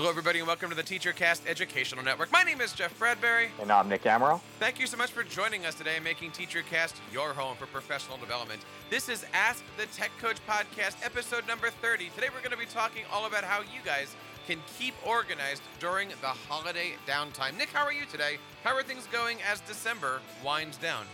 Hello, 0.00 0.08
everybody, 0.08 0.38
and 0.38 0.48
welcome 0.48 0.70
to 0.70 0.74
the 0.74 0.82
TeacherCast 0.82 1.46
Educational 1.46 2.02
Network. 2.02 2.32
My 2.32 2.42
name 2.42 2.62
is 2.62 2.72
Jeff 2.72 2.98
Bradbury. 2.98 3.50
And 3.60 3.70
I'm 3.70 3.86
Nick 3.86 4.04
Amaral. 4.04 4.40
Thank 4.58 4.80
you 4.80 4.86
so 4.86 4.96
much 4.96 5.10
for 5.10 5.22
joining 5.22 5.66
us 5.66 5.74
today, 5.74 6.00
making 6.02 6.30
TeacherCast 6.30 6.94
your 7.12 7.34
home 7.34 7.54
for 7.58 7.66
professional 7.66 8.16
development. 8.16 8.62
This 8.88 9.10
is 9.10 9.26
Ask 9.34 9.62
the 9.76 9.84
Tech 9.94 10.10
Coach 10.18 10.38
podcast, 10.48 11.04
episode 11.04 11.46
number 11.46 11.68
30. 11.68 12.08
Today, 12.14 12.28
we're 12.32 12.40
going 12.40 12.50
to 12.50 12.56
be 12.56 12.64
talking 12.64 13.02
all 13.12 13.26
about 13.26 13.44
how 13.44 13.60
you 13.60 13.80
guys 13.84 14.16
can 14.46 14.56
keep 14.78 14.94
organized 15.06 15.60
during 15.80 16.08
the 16.08 16.28
holiday 16.28 16.92
downtime. 17.06 17.58
Nick, 17.58 17.68
how 17.68 17.84
are 17.84 17.92
you 17.92 18.06
today? 18.06 18.38
How 18.64 18.74
are 18.74 18.82
things 18.82 19.06
going 19.12 19.36
as 19.52 19.60
December 19.60 20.22
winds 20.42 20.78
down? 20.78 21.04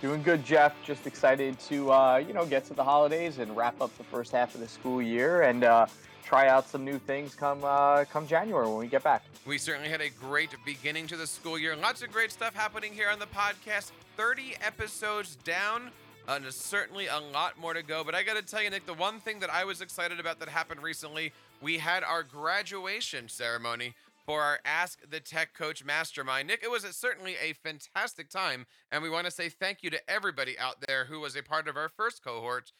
Doing 0.00 0.22
good, 0.22 0.44
Jeff. 0.44 0.72
Just 0.84 1.08
excited 1.08 1.58
to 1.58 1.90
uh, 1.90 2.16
you 2.18 2.32
know 2.32 2.46
get 2.46 2.64
to 2.66 2.74
the 2.74 2.84
holidays 2.84 3.38
and 3.38 3.56
wrap 3.56 3.80
up 3.80 3.92
the 3.98 4.04
first 4.04 4.30
half 4.30 4.54
of 4.54 4.60
the 4.60 4.68
school 4.68 5.02
year 5.02 5.42
and 5.42 5.64
uh, 5.64 5.86
try 6.24 6.48
out 6.48 6.68
some 6.68 6.84
new 6.84 6.98
things 6.98 7.34
come 7.34 7.60
uh, 7.64 8.04
come 8.06 8.26
January 8.26 8.66
when 8.66 8.78
we 8.78 8.86
get 8.86 9.02
back. 9.02 9.24
We 9.46 9.58
certainly 9.58 9.88
had 9.88 10.00
a 10.00 10.10
great 10.10 10.50
beginning 10.64 11.06
to 11.08 11.16
the 11.16 11.26
school 11.26 11.58
year. 11.58 11.74
Lots 11.76 12.02
of 12.02 12.12
great 12.12 12.32
stuff 12.32 12.54
happening 12.54 12.92
here 12.92 13.08
on 13.08 13.18
the 13.18 13.26
podcast. 13.26 13.92
30 14.16 14.56
episodes 14.60 15.36
down. 15.44 15.90
and 16.26 16.44
there's 16.44 16.56
certainly 16.56 17.06
a 17.06 17.18
lot 17.18 17.58
more 17.58 17.72
to 17.72 17.82
go. 17.82 18.04
But 18.04 18.14
I 18.14 18.22
got 18.22 18.36
to 18.36 18.42
tell 18.42 18.62
you, 18.62 18.68
Nick, 18.70 18.84
the 18.84 18.94
one 18.94 19.20
thing 19.20 19.40
that 19.40 19.50
I 19.50 19.64
was 19.64 19.80
excited 19.80 20.20
about 20.20 20.38
that 20.40 20.48
happened 20.48 20.82
recently, 20.82 21.32
we 21.62 21.78
had 21.78 22.02
our 22.04 22.22
graduation 22.22 23.28
ceremony 23.28 23.94
for 24.26 24.42
our 24.42 24.58
Ask 24.66 24.98
the 25.08 25.20
Tech 25.20 25.54
Coach 25.54 25.82
Mastermind. 25.86 26.48
Nick, 26.48 26.62
it 26.62 26.70
was 26.70 26.82
certainly 26.94 27.36
a 27.42 27.54
fantastic 27.54 28.28
time. 28.28 28.66
And 28.92 29.02
we 29.02 29.08
want 29.08 29.24
to 29.24 29.30
say 29.30 29.48
thank 29.48 29.82
you 29.82 29.88
to 29.88 30.10
everybody 30.10 30.58
out 30.58 30.84
there 30.86 31.06
who 31.06 31.20
was 31.20 31.34
a 31.34 31.42
part 31.42 31.66
of 31.66 31.78
our 31.78 31.88
first 31.88 32.22
cohort 32.22 32.72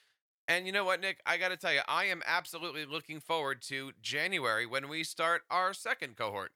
and 0.48 0.66
you 0.66 0.72
know 0.72 0.84
what, 0.84 1.00
Nick? 1.00 1.20
I 1.26 1.36
got 1.36 1.50
to 1.50 1.56
tell 1.56 1.72
you, 1.72 1.80
I 1.86 2.06
am 2.06 2.22
absolutely 2.26 2.86
looking 2.86 3.20
forward 3.20 3.60
to 3.68 3.92
January 4.00 4.66
when 4.66 4.88
we 4.88 5.04
start 5.04 5.42
our 5.50 5.74
second 5.74 6.16
cohort. 6.16 6.52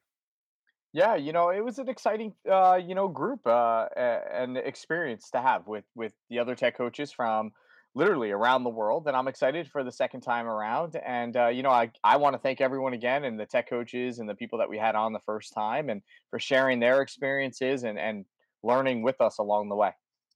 Yeah, 0.94 1.14
you 1.14 1.32
know, 1.32 1.50
it 1.50 1.64
was 1.64 1.78
an 1.78 1.88
exciting, 1.88 2.34
uh, 2.50 2.78
you 2.84 2.94
know, 2.94 3.08
group 3.08 3.46
uh, 3.46 3.86
and 3.96 4.56
experience 4.58 5.30
to 5.30 5.40
have 5.40 5.66
with 5.66 5.84
with 5.94 6.12
the 6.28 6.38
other 6.38 6.54
tech 6.54 6.76
coaches 6.76 7.12
from 7.12 7.52
literally 7.94 8.30
around 8.30 8.64
the 8.64 8.70
world. 8.70 9.06
And 9.06 9.16
I'm 9.16 9.28
excited 9.28 9.68
for 9.70 9.84
the 9.84 9.92
second 9.92 10.22
time 10.22 10.46
around. 10.46 10.96
And 10.96 11.36
uh, 11.36 11.48
you 11.48 11.62
know, 11.62 11.70
I 11.70 11.90
I 12.04 12.16
want 12.16 12.34
to 12.34 12.38
thank 12.38 12.60
everyone 12.60 12.92
again 12.92 13.24
and 13.24 13.38
the 13.40 13.46
tech 13.46 13.68
coaches 13.70 14.18
and 14.18 14.28
the 14.28 14.34
people 14.34 14.58
that 14.58 14.68
we 14.68 14.78
had 14.78 14.94
on 14.94 15.12
the 15.12 15.20
first 15.20 15.52
time 15.54 15.88
and 15.88 16.02
for 16.30 16.38
sharing 16.38 16.80
their 16.80 17.00
experiences 17.00 17.84
and 17.84 17.98
and 17.98 18.24
learning 18.62 19.02
with 19.02 19.20
us 19.20 19.38
along 19.38 19.68
the 19.68 19.76
way. 19.76 19.92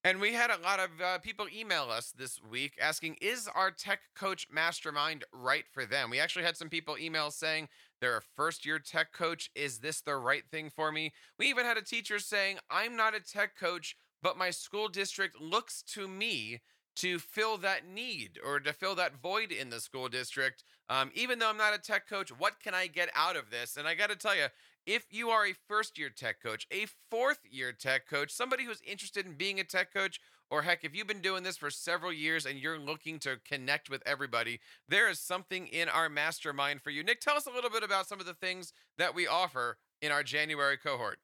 And 0.07 0.21
we 0.21 0.35
had 0.35 0.51
a 0.51 0.63
lot 0.63 0.79
of 0.79 0.91
uh, 1.05 1.19
people 1.19 1.47
email 1.53 1.89
us 1.91 2.15
this 2.17 2.41
week 2.41 2.79
asking, 2.81 3.17
is 3.21 3.49
our 3.53 3.73
tech 3.73 3.99
coach 4.15 4.47
mastermind 4.49 5.25
right 5.33 5.65
for 5.69 5.85
them? 5.85 6.11
We 6.11 6.21
actually 6.21 6.45
had 6.45 6.57
some 6.57 6.69
people 6.69 6.97
email 6.97 7.33
saying 7.33 7.67
they're 8.01 8.19
a 8.19 8.23
first 8.37 8.65
year 8.65 8.79
tech 8.79 9.13
coach. 9.13 9.51
Is 9.57 9.81
this 9.81 10.01
the 10.01 10.15
right 10.15 10.45
thing 10.49 10.71
for 10.71 10.93
me? 10.93 11.13
We 11.41 11.49
even 11.49 11.65
had 11.65 11.77
a 11.77 11.83
teacher 11.83 12.21
saying, 12.21 12.59
I'm 12.71 12.95
not 12.95 13.17
a 13.17 13.21
tech 13.21 13.59
coach, 13.59 13.97
but 14.23 14.39
my 14.39 14.51
school 14.51 14.87
district 14.87 15.41
looks 15.41 15.83
to 15.95 16.07
me 16.07 16.61
to 16.97 17.19
fill 17.19 17.57
that 17.59 17.85
need 17.85 18.39
or 18.47 18.61
to 18.61 18.73
fill 18.73 18.95
that 18.95 19.21
void 19.21 19.51
in 19.51 19.71
the 19.71 19.81
school 19.81 20.09
district. 20.09 20.63
Um, 20.89 21.11
even 21.15 21.41
though 21.41 21.51
I'm 21.51 21.57
not 21.57 21.75
a 21.75 21.79
tech 21.79 22.09
coach, 22.09 22.31
what 22.31 22.61
can 22.63 22.75
I 22.75 22.87
get 22.87 23.11
out 23.17 23.35
of 23.35 23.51
this? 23.51 23.77
And 23.77 23.89
I 23.89 23.97
got 23.97 24.11
to 24.11 24.17
tell 24.17 24.37
you, 24.37 24.47
if 24.87 25.07
you 25.11 25.31
are 25.31 25.47
a 25.47 25.55
first 25.69 25.99
year 25.99 26.09
tech 26.09 26.41
coach, 26.41 26.67
a 26.73 26.87
fourth 27.11 27.41
year 27.51 27.73
tech 27.73 28.09
coach, 28.09 28.31
somebody 28.31 28.65
who's 28.65 28.81
interested 28.87 29.27
in 29.27 29.35
being 29.35 29.61
a 29.61 29.65
tech 29.65 29.93
coach, 29.93 30.21
or 30.49 30.63
heck, 30.63 30.85
if 30.85 30.95
you've 30.95 31.09
been 31.09 31.21
doing 31.21 31.43
this 31.43 31.57
for 31.57 31.71
several 31.71 32.13
years 32.13 32.47
and 32.47 32.59
you're 32.59 32.79
looking 32.79 33.19
to 33.19 33.37
connect 33.45 33.91
with 33.91 34.01
everybody, 34.07 34.61
there 34.89 35.11
is 35.11 35.19
something 35.19 35.67
in 35.67 35.89
our 35.89 36.09
mastermind 36.09 36.83
for 36.83 36.91
you. 36.91 37.03
Nick, 37.03 37.21
tell 37.21 37.37
us 37.37 37.47
a 37.47 37.51
little 37.51 37.71
bit 37.71 37.83
about 37.83 38.07
some 38.07 38.21
of 38.21 38.27
the 38.27 38.35
things 38.35 38.73
that 38.97 39.13
we 39.13 39.27
offer 39.27 39.77
in 40.01 40.13
our 40.13 40.23
January 40.23 40.77
cohort. 40.77 41.19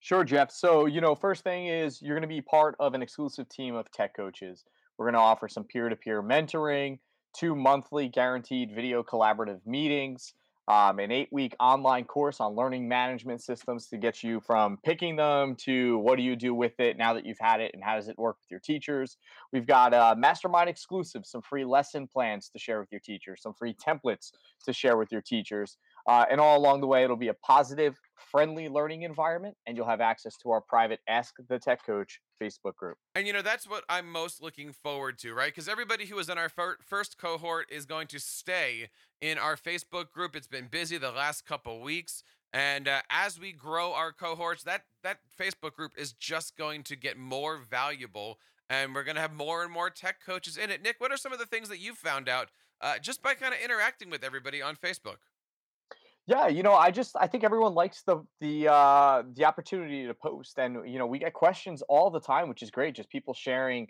Sure, 0.00 0.24
Jeff. 0.24 0.50
So, 0.50 0.86
you 0.86 1.00
know, 1.00 1.14
first 1.14 1.44
thing 1.44 1.68
is 1.68 2.02
you're 2.02 2.16
going 2.16 2.28
to 2.28 2.34
be 2.34 2.40
part 2.40 2.74
of 2.80 2.94
an 2.94 3.02
exclusive 3.02 3.48
team 3.48 3.76
of 3.76 3.90
tech 3.92 4.16
coaches. 4.16 4.64
We're 4.98 5.06
going 5.06 5.14
to 5.14 5.20
offer 5.20 5.46
some 5.46 5.64
peer 5.64 5.88
to 5.88 5.94
peer 5.94 6.22
mentoring, 6.22 6.98
two 7.36 7.54
monthly 7.54 8.08
guaranteed 8.08 8.74
video 8.74 9.04
collaborative 9.04 9.64
meetings 9.64 10.32
um, 10.70 11.00
an 11.00 11.10
eight 11.10 11.28
week 11.32 11.56
online 11.58 12.04
course 12.04 12.38
on 12.38 12.54
learning 12.54 12.86
management 12.86 13.42
systems 13.42 13.88
to 13.88 13.96
get 13.96 14.22
you 14.22 14.40
from 14.40 14.78
picking 14.84 15.16
them 15.16 15.56
to 15.56 15.98
what 15.98 16.14
do 16.16 16.22
you 16.22 16.36
do 16.36 16.54
with 16.54 16.78
it 16.78 16.96
now 16.96 17.12
that 17.12 17.26
you've 17.26 17.40
had 17.40 17.60
it 17.60 17.72
and 17.74 17.82
how 17.82 17.96
does 17.96 18.06
it 18.06 18.16
work 18.16 18.36
with 18.40 18.48
your 18.52 18.60
teachers. 18.60 19.16
We've 19.52 19.66
got 19.66 19.92
uh, 19.92 20.14
mastermind 20.16 20.68
exclusive, 20.68 21.26
some 21.26 21.42
free 21.42 21.64
lesson 21.64 22.06
plans 22.06 22.50
to 22.50 22.60
share 22.60 22.78
with 22.78 22.92
your 22.92 23.00
teachers, 23.00 23.42
some 23.42 23.52
free 23.52 23.74
templates 23.74 24.30
to 24.64 24.72
share 24.72 24.96
with 24.96 25.10
your 25.10 25.22
teachers. 25.22 25.76
Uh, 26.06 26.26
and 26.30 26.40
all 26.40 26.56
along 26.56 26.82
the 26.82 26.86
way, 26.86 27.02
it'll 27.02 27.16
be 27.16 27.28
a 27.28 27.34
positive, 27.34 27.98
friendly 28.30 28.68
learning 28.68 29.02
environment, 29.02 29.56
and 29.66 29.76
you'll 29.76 29.88
have 29.88 30.00
access 30.00 30.36
to 30.36 30.52
our 30.52 30.60
private 30.60 31.00
Ask 31.08 31.34
the 31.48 31.58
Tech 31.58 31.84
Coach 31.84 32.20
Facebook 32.40 32.76
group. 32.76 32.96
And 33.14 33.26
you 33.26 33.32
know, 33.32 33.42
that's 33.42 33.68
what 33.68 33.84
I'm 33.88 34.10
most 34.10 34.42
looking 34.42 34.72
forward 34.72 35.18
to, 35.18 35.34
right? 35.34 35.52
Because 35.52 35.68
everybody 35.68 36.06
who 36.06 36.16
was 36.16 36.28
in 36.28 36.38
our 36.38 36.48
fir- 36.48 36.78
first 36.84 37.18
cohort 37.18 37.70
is 37.70 37.86
going 37.86 38.06
to 38.08 38.20
stay 38.20 38.88
in 39.20 39.38
our 39.38 39.56
Facebook 39.56 40.10
group. 40.10 40.34
It's 40.34 40.46
been 40.46 40.68
busy 40.68 40.98
the 40.98 41.10
last 41.10 41.46
couple 41.46 41.80
weeks. 41.80 42.22
And 42.52 42.88
uh, 42.88 43.02
as 43.10 43.38
we 43.38 43.52
grow 43.52 43.92
our 43.92 44.12
cohorts, 44.12 44.64
that 44.64 44.82
that 45.02 45.18
Facebook 45.38 45.74
group 45.74 45.92
is 45.96 46.12
just 46.12 46.56
going 46.56 46.82
to 46.84 46.96
get 46.96 47.16
more 47.16 47.58
valuable, 47.58 48.38
and 48.68 48.94
we're 48.94 49.04
going 49.04 49.14
to 49.14 49.20
have 49.20 49.32
more 49.32 49.62
and 49.62 49.72
more 49.72 49.88
tech 49.88 50.16
coaches 50.24 50.56
in 50.56 50.70
it. 50.70 50.82
Nick, 50.82 50.96
what 50.98 51.12
are 51.12 51.16
some 51.16 51.32
of 51.32 51.38
the 51.38 51.46
things 51.46 51.68
that 51.68 51.78
you've 51.78 51.98
found 51.98 52.28
out 52.28 52.48
uh, 52.80 52.98
just 52.98 53.22
by 53.22 53.34
kind 53.34 53.54
of 53.54 53.60
interacting 53.60 54.10
with 54.10 54.24
everybody 54.24 54.60
on 54.60 54.74
Facebook? 54.74 55.18
Yeah, 56.30 56.46
you 56.46 56.62
know, 56.62 56.74
I 56.74 56.92
just 56.92 57.16
I 57.18 57.26
think 57.26 57.42
everyone 57.42 57.74
likes 57.74 58.02
the 58.02 58.24
the 58.40 58.68
uh 58.72 59.24
the 59.34 59.44
opportunity 59.46 60.06
to 60.06 60.14
post 60.14 60.60
and 60.60 60.88
you 60.88 60.96
know, 60.96 61.06
we 61.06 61.18
get 61.18 61.32
questions 61.32 61.82
all 61.88 62.08
the 62.08 62.20
time, 62.20 62.48
which 62.48 62.62
is 62.62 62.70
great. 62.70 62.94
Just 62.94 63.10
people 63.10 63.34
sharing 63.34 63.88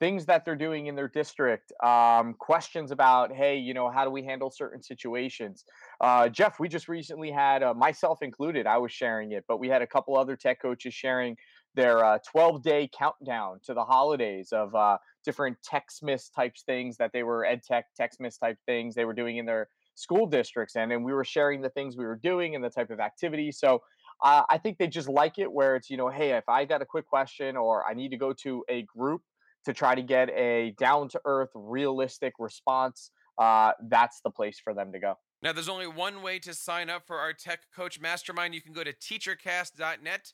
things 0.00 0.24
that 0.24 0.46
they're 0.46 0.56
doing 0.56 0.86
in 0.86 0.96
their 0.96 1.06
district, 1.06 1.70
um, 1.84 2.32
questions 2.32 2.92
about, 2.92 3.30
hey, 3.30 3.58
you 3.58 3.74
know, 3.74 3.90
how 3.90 4.06
do 4.06 4.10
we 4.10 4.22
handle 4.24 4.50
certain 4.50 4.82
situations? 4.82 5.66
Uh, 6.00 6.30
Jeff, 6.30 6.58
we 6.58 6.66
just 6.66 6.88
recently 6.88 7.30
had 7.30 7.62
uh, 7.62 7.74
myself 7.74 8.22
included. 8.22 8.66
I 8.66 8.78
was 8.78 8.90
sharing 8.90 9.32
it, 9.32 9.44
but 9.46 9.58
we 9.58 9.68
had 9.68 9.82
a 9.82 9.86
couple 9.86 10.16
other 10.16 10.34
tech 10.34 10.62
coaches 10.62 10.94
sharing 10.94 11.36
their 11.74 12.02
uh, 12.02 12.18
12 12.26 12.62
day 12.62 12.88
countdown 12.98 13.60
to 13.64 13.74
the 13.74 13.84
holidays 13.84 14.48
of 14.50 14.74
uh, 14.74 14.96
different 15.26 15.58
TechSmith 15.70 16.34
types 16.34 16.62
things 16.62 16.96
that 16.96 17.12
they 17.12 17.22
were 17.22 17.44
ed 17.44 17.62
tech, 17.62 17.84
TechSmith 18.00 18.40
type 18.40 18.56
things 18.64 18.94
they 18.94 19.04
were 19.04 19.12
doing 19.12 19.36
in 19.36 19.44
their 19.44 19.68
school 19.94 20.26
districts 20.26 20.76
and 20.76 20.92
and 20.92 21.04
we 21.04 21.12
were 21.12 21.24
sharing 21.24 21.60
the 21.60 21.70
things 21.70 21.96
we 21.96 22.04
were 22.04 22.16
doing 22.22 22.54
and 22.54 22.64
the 22.64 22.70
type 22.70 22.90
of 22.90 23.00
activity 23.00 23.52
so 23.52 23.80
uh, 24.24 24.42
i 24.50 24.58
think 24.58 24.78
they 24.78 24.86
just 24.86 25.08
like 25.08 25.38
it 25.38 25.50
where 25.50 25.76
it's 25.76 25.90
you 25.90 25.96
know 25.96 26.08
hey 26.08 26.30
if 26.30 26.48
i 26.48 26.64
got 26.64 26.82
a 26.82 26.86
quick 26.86 27.06
question 27.06 27.56
or 27.56 27.84
i 27.86 27.94
need 27.94 28.10
to 28.10 28.16
go 28.16 28.32
to 28.32 28.64
a 28.68 28.82
group 28.82 29.22
to 29.64 29.72
try 29.72 29.94
to 29.94 30.02
get 30.02 30.28
a 30.30 30.74
down 30.78 31.08
to 31.08 31.20
earth 31.24 31.50
realistic 31.54 32.32
response 32.38 33.10
uh, 33.38 33.72
that's 33.88 34.20
the 34.22 34.30
place 34.30 34.60
for 34.62 34.74
them 34.74 34.92
to 34.92 34.98
go. 34.98 35.14
Now 35.42 35.52
there's 35.52 35.68
only 35.68 35.86
one 35.86 36.22
way 36.22 36.38
to 36.40 36.54
sign 36.54 36.90
up 36.90 37.06
for 37.06 37.18
our 37.18 37.32
tech 37.32 37.60
coach 37.74 38.00
mastermind. 38.00 38.54
You 38.54 38.62
can 38.62 38.72
go 38.72 38.84
to 38.84 38.92
teachercast.net 38.92 40.32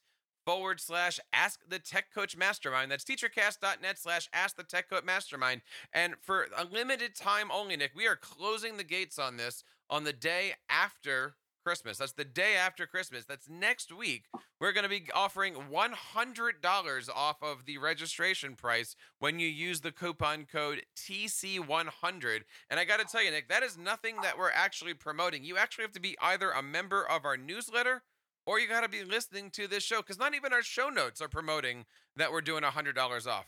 forward 0.49 0.81
slash 0.81 1.21
ask 1.31 1.61
the 1.69 1.79
tech 1.79 2.07
coach 2.15 2.35
mastermind. 2.35 2.91
That's 2.91 3.05
teachercast.net 3.05 3.99
slash 3.99 4.31
ask 4.33 4.57
the 4.57 4.63
tech 4.63 4.89
coach 4.89 5.05
mastermind. 5.05 5.61
And 5.93 6.15
for 6.23 6.47
a 6.57 6.65
limited 6.65 7.15
time 7.15 7.51
only, 7.53 7.77
Nick, 7.77 7.91
we 7.95 8.07
are 8.07 8.17
closing 8.17 8.79
the 8.79 8.85
gates 8.85 9.19
on 9.19 9.37
this 9.37 9.63
on 9.91 10.05
the 10.05 10.13
day 10.15 10.55
after 10.71 11.35
Christmas. 11.63 11.99
That's 11.99 12.13
the 12.13 12.25
day 12.25 12.57
after 12.57 12.87
Christmas. 12.87 13.27
That's 13.27 13.47
next 13.47 13.95
week. 13.95 14.25
We're 14.59 14.73
going 14.73 14.85
to 14.85 14.89
be 14.89 15.11
offering 15.15 15.53
$100 15.71 17.09
off 17.15 17.43
of 17.43 17.67
the 17.67 17.77
registration 17.77 18.57
price 18.57 18.97
when 19.19 19.39
you 19.39 19.49
use 19.49 19.83
the 19.83 19.93
coupon 19.93 20.47
code 20.51 20.81
TC100. 20.97 22.41
And 22.71 22.81
I 22.81 22.87
got 22.87 23.01
to 23.01 23.05
tell 23.05 23.23
you, 23.23 23.33
Nick, 23.33 23.51
that 23.51 23.63
is 23.63 23.77
nothing 23.77 24.23
that 24.23 24.39
we're 24.39 24.51
actually 24.51 24.95
promoting. 24.95 25.45
You 25.45 25.59
actually 25.59 25.83
have 25.83 25.93
to 25.93 26.01
be 26.01 26.17
either 26.23 26.53
a 26.53 26.63
member 26.63 27.07
of 27.07 27.27
our 27.27 27.37
newsletter 27.37 28.03
or 28.49 28.59
you 28.59 28.67
got 28.67 28.81
to 28.81 28.89
be 28.89 29.05
listening 29.05 29.51
to 29.51 29.69
this 29.69 29.83
show 29.83 29.99
because 29.99 30.19
not 30.19 30.35
even 30.35 30.55
our 30.55 30.63
show 30.63 30.89
notes 30.89 31.21
are 31.21 31.29
promoting 31.29 31.85
that 32.17 32.33
we're 32.33 32.41
doing 32.41 32.65
a 32.65 32.71
hundred 32.71 32.97
dollars 32.97 33.27
off. 33.27 33.45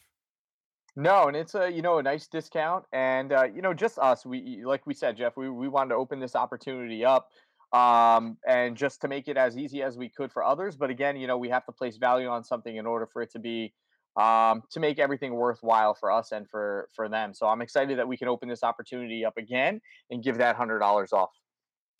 No, 0.95 1.27
and 1.27 1.35
it's 1.35 1.55
a 1.55 1.71
you 1.71 1.81
know 1.81 1.99
a 1.99 2.03
nice 2.03 2.27
discount, 2.27 2.85
and 2.93 3.33
uh, 3.33 3.45
you 3.45 3.63
know 3.63 3.73
just 3.73 3.99
us. 3.99 4.27
We 4.27 4.63
like 4.63 4.87
we 4.87 4.93
said, 4.93 5.17
Jeff. 5.17 5.39
We 5.39 5.49
we 5.49 5.69
wanted 5.69 5.91
to 5.91 5.95
open 5.95 6.21
this 6.21 6.37
opportunity 6.37 7.03
up, 7.03 7.31
um, 7.73 8.37
and 8.47 8.77
just 8.77 9.01
to 9.01 9.09
make 9.09 9.27
it 9.27 9.39
as 9.39 9.57
easy 9.57 9.83
as 9.83 9.97
we 9.97 10.11
could 10.11 10.31
for 10.31 10.45
others. 10.45 10.77
But 10.77 10.91
again, 10.91 11.17
you 11.17 11.27
know 11.27 11.39
we 11.39 11.49
have 11.49 11.65
to 11.65 11.73
place 11.73 11.97
value 11.97 12.29
on 12.29 12.45
something 12.45 12.77
in 12.77 12.85
order 12.85 13.07
for 13.07 13.23
it 13.23 13.33
to 13.33 13.39
be 13.39 13.73
um, 14.21 14.63
to 14.71 14.81
make 14.81 14.99
everything 14.99 15.33
worthwhile 15.33 15.95
for 15.95 16.11
us 16.11 16.33
and 16.33 16.47
for 16.47 16.91
for 16.95 17.09
them. 17.09 17.33
So 17.33 17.47
I'm 17.47 17.63
excited 17.63 17.99
that 17.99 18.07
we 18.07 18.19
can 18.19 18.29
open 18.29 18.51
this 18.51 18.63
opportunity 18.63 19.25
up 19.25 19.39
again 19.39 19.81
and 20.11 20.23
give 20.23 20.37
that 20.39 20.57
hundred 20.57 20.81
dollars 20.81 21.15
off 21.15 21.31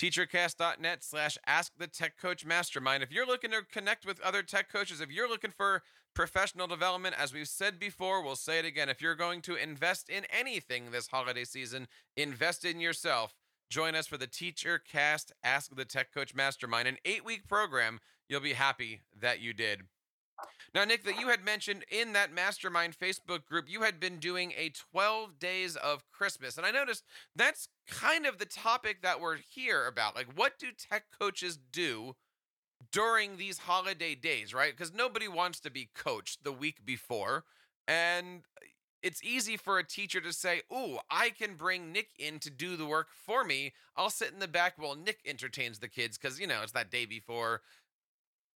teachercast.net 0.01 1.05
slash 1.05 1.37
ask 1.47 1.73
the 1.79 1.87
tech 1.87 2.17
coach 2.17 2.47
mastermind 2.47 3.03
if 3.03 3.13
you're 3.13 3.27
looking 3.27 3.51
to 3.51 3.61
connect 3.71 4.07
with 4.07 4.21
other 4.21 4.43
tech 4.43 4.73
coaches 4.73 5.01
if 5.01 5.11
you're 5.11 5.29
looking 5.29 5.53
for 5.55 5.83
professional 6.15 6.67
development 6.67 7.15
as 7.19 7.35
we've 7.35 7.47
said 7.47 7.79
before 7.79 8.25
we'll 8.25 8.35
say 8.35 8.59
it 8.59 8.65
again 8.65 8.89
if 8.89 9.03
you're 9.03 9.15
going 9.15 9.43
to 9.43 9.57
invest 9.57 10.09
in 10.09 10.25
anything 10.31 10.91
this 10.91 11.09
holiday 11.09 11.45
season 11.45 11.87
invest 12.17 12.65
in 12.65 12.81
yourself 12.81 13.35
Join 13.71 13.95
us 13.95 14.09
for 14.09 14.17
the 14.17 14.27
Teacher 14.27 14.81
Cast 14.81 15.31
Ask 15.45 15.77
the 15.77 15.85
Tech 15.85 16.13
Coach 16.13 16.35
Mastermind, 16.35 16.89
an 16.89 16.97
eight 17.05 17.25
week 17.25 17.47
program. 17.47 18.01
You'll 18.29 18.41
be 18.41 18.55
happy 18.55 19.03
that 19.21 19.41
you 19.41 19.53
did. 19.53 19.83
Now, 20.75 20.85
Nick, 20.85 21.05
that 21.05 21.19
you 21.19 21.29
had 21.29 21.45
mentioned 21.45 21.85
in 21.91 22.13
that 22.13 22.33
mastermind 22.33 22.97
Facebook 22.97 23.45
group, 23.45 23.67
you 23.69 23.83
had 23.83 23.99
been 23.99 24.19
doing 24.19 24.53
a 24.57 24.71
12 24.93 25.39
days 25.39 25.77
of 25.77 26.05
Christmas. 26.13 26.57
And 26.57 26.67
I 26.67 26.71
noticed 26.71 27.05
that's 27.35 27.69
kind 27.89 28.27
of 28.27 28.39
the 28.39 28.45
topic 28.45 29.03
that 29.03 29.21
we're 29.21 29.37
here 29.37 29.87
about. 29.87 30.15
Like, 30.15 30.29
what 30.37 30.59
do 30.59 30.69
tech 30.77 31.05
coaches 31.19 31.59
do 31.73 32.15
during 32.93 33.37
these 33.37 33.59
holiday 33.59 34.15
days, 34.15 34.55
right? 34.55 34.73
Because 34.73 34.93
nobody 34.95 35.29
wants 35.29 35.61
to 35.61 35.71
be 35.71 35.91
coached 35.95 36.45
the 36.45 36.53
week 36.53 36.85
before. 36.85 37.45
And 37.87 38.43
it's 39.03 39.23
easy 39.23 39.57
for 39.57 39.79
a 39.79 39.87
teacher 39.87 40.21
to 40.21 40.33
say, 40.33 40.63
Oh, 40.71 41.01
I 41.11 41.31
can 41.31 41.55
bring 41.55 41.93
Nick 41.93 42.09
in 42.19 42.39
to 42.41 42.51
do 42.51 42.77
the 42.77 42.87
work 42.87 43.09
for 43.13 43.45
me. 43.45 43.73
I'll 43.97 44.11
sit 44.11 44.33
in 44.33 44.39
the 44.39 44.49
back 44.49 44.75
while 44.77 44.95
Nick 44.95 45.21
entertains 45.25 45.79
the 45.79 45.89
kids 45.89 46.19
because, 46.19 46.39
you 46.39 46.47
know, 46.47 46.61
it's 46.63 46.73
that 46.73 46.91
day 46.91 47.07
before. 47.07 47.63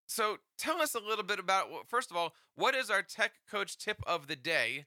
So 0.07 0.37
tell 0.59 0.81
us 0.81 0.95
a 0.95 1.01
little 1.01 1.25
bit 1.25 1.39
about, 1.39 1.69
first 1.89 2.11
of 2.11 2.17
all, 2.17 2.33
what 2.57 2.75
is 2.75 2.91
our 2.91 3.03
tech 3.03 3.33
coach 3.51 3.79
tip 3.79 3.99
of 4.07 4.27
the 4.27 4.37
day? 4.37 4.87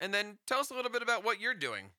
And 0.00 0.12
then 0.12 0.38
tell 0.46 0.58
us 0.58 0.70
a 0.70 0.74
little 0.74 0.90
bit 0.90 1.02
about 1.02 1.24
what 1.24 1.40
you're 1.40 1.54
doing. 1.54 1.90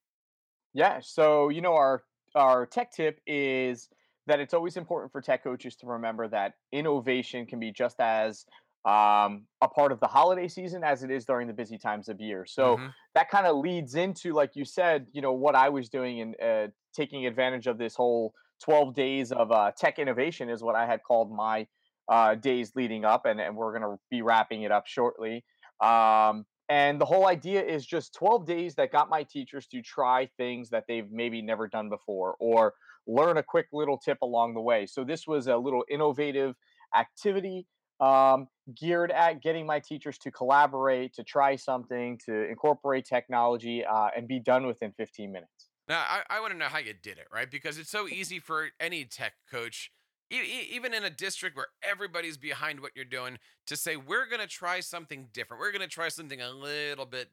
Yeah. 0.74 1.00
So, 1.02 1.50
you 1.50 1.62
know, 1.62 1.74
our, 1.74 2.04
our 2.36 2.66
tech 2.66 2.92
tip 2.92 3.20
is 3.26 3.90
that 4.28 4.40
it's 4.40 4.54
always 4.54 4.78
important 4.78 5.12
for 5.12 5.22
tech 5.22 5.44
coaches 5.44 5.76
to 5.78 5.88
remember 5.88 6.28
that 6.28 6.54
innovation 6.72 7.46
can 7.46 7.60
be 7.60 7.72
just 7.72 8.00
as 8.00 8.46
um, 8.86 9.44
a 9.62 9.68
part 9.68 9.92
of 9.92 10.00
the 10.00 10.08
holiday 10.08 10.48
season 10.48 10.84
as 10.84 11.04
it 11.04 11.12
is 11.12 11.26
during 11.26 11.48
the 11.48 11.54
busy 11.54 11.78
times 11.78 12.10
of 12.10 12.22
year. 12.22 12.46
So 12.46 12.78
mm-hmm. 12.78 12.88
that 13.16 13.30
kind 13.30 13.48
of 13.48 13.58
leads 13.58 13.96
into, 13.96 14.34
like 14.34 14.56
you 14.56 14.66
said, 14.66 15.08
you 15.12 15.22
know, 15.22 15.34
what 15.34 15.56
I 15.56 15.70
was 15.70 15.90
doing 15.90 16.22
and 16.22 16.36
uh, 16.42 16.72
taking 16.96 17.26
advantage 17.26 17.68
of 17.68 17.78
this 17.78 17.96
whole 17.96 18.34
12 18.64 18.94
days 18.94 19.32
of 19.32 19.52
uh, 19.52 19.72
tech 19.78 20.00
innovation 20.00 20.50
is 20.50 20.64
what 20.64 20.76
I 20.76 20.86
had 20.86 21.04
called 21.04 21.32
my 21.32 21.68
uh, 22.10 22.36
days 22.36 22.72
leading 22.76 23.06
up, 23.06 23.26
and, 23.26 23.40
and 23.40 23.56
we're 23.56 23.78
going 23.78 23.90
to 23.90 24.00
be 24.10 24.22
wrapping 24.22 24.64
it 24.64 24.72
up 24.72 24.88
shortly. 24.88 25.44
Um, 25.82 26.46
and 26.70 27.00
the 27.00 27.06
whole 27.06 27.28
idea 27.28 27.64
is 27.64 27.86
just 27.86 28.14
12 28.16 28.46
days 28.46 28.76
that 28.76 28.92
got 28.92 29.10
my 29.10 29.24
teachers 29.24 29.68
to 29.68 29.82
try 29.82 30.30
things 30.38 30.70
that 30.70 30.84
they've 30.88 31.10
maybe 31.10 31.42
never 31.42 31.68
done 31.68 31.90
before 31.90 32.36
or 32.40 32.74
learn 33.08 33.38
a 33.38 33.44
quick 33.44 33.68
little 33.72 33.98
tip 33.98 34.18
along 34.22 34.54
the 34.54 34.62
way. 34.62 34.86
So 34.86 35.06
this 35.06 35.26
was 35.26 35.48
a 35.48 35.56
little 35.56 35.86
innovative 35.90 36.56
activity 36.96 37.68
um, 38.00 38.48
geared 38.76 39.12
at 39.12 39.42
getting 39.42 39.66
my 39.66 39.80
teachers 39.80 40.18
to 40.20 40.32
collaborate, 40.32 41.14
to 41.14 41.24
try 41.24 41.56
something, 41.56 42.20
to 42.26 42.48
incorporate 42.50 43.06
technology, 43.06 43.84
uh, 43.84 44.10
and 44.16 44.28
be 44.28 44.40
done 44.40 44.68
within 44.68 44.92
15 44.98 45.32
minutes. 45.32 45.70
Now, 45.88 46.04
I, 46.08 46.24
I 46.30 46.40
want 46.42 46.52
to 46.52 46.60
know 46.60 46.66
how 46.66 46.80
you 46.80 46.94
did 46.94 47.18
it, 47.18 47.28
right? 47.34 47.50
Because 47.50 47.78
it's 47.78 47.90
so 47.90 48.08
easy 48.10 48.40
for 48.40 48.70
any 48.80 49.06
tech 49.06 49.34
coach 49.50 49.92
even 50.30 50.94
in 50.94 51.04
a 51.04 51.10
district 51.10 51.56
where 51.56 51.68
everybody's 51.82 52.38
behind 52.38 52.80
what 52.80 52.92
you're 52.96 53.06
doing, 53.06 53.38
to 53.66 53.76
say 53.76 53.96
we're 53.96 54.28
going 54.28 54.42
to 54.42 54.48
try 54.48 54.80
something 54.80 55.28
different. 55.34 55.62
We're 55.62 55.72
going 55.72 55.82
to 55.82 55.88
try 55.88 56.10
something 56.10 56.42
a 56.42 56.52
little 56.52 57.06
bit 57.06 57.30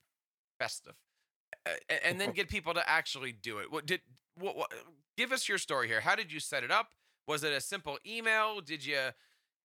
festive, 0.58 0.94
and 2.04 2.20
then 2.20 2.30
get 2.34 2.48
people 2.48 2.74
to 2.74 2.88
actually 2.88 3.32
do 3.32 3.58
it. 3.58 3.72
What 3.72 3.86
did 3.86 4.00
what, 4.38 4.56
what? 4.56 4.72
Give 5.16 5.32
us 5.32 5.48
your 5.48 5.58
story 5.58 5.88
here. 5.88 6.00
How 6.00 6.14
did 6.14 6.32
you 6.32 6.40
set 6.40 6.64
it 6.64 6.70
up? 6.70 6.88
Was 7.26 7.44
it 7.44 7.52
a 7.52 7.60
simple 7.60 7.98
email? 8.06 8.60
Did 8.60 8.84
you 8.84 8.98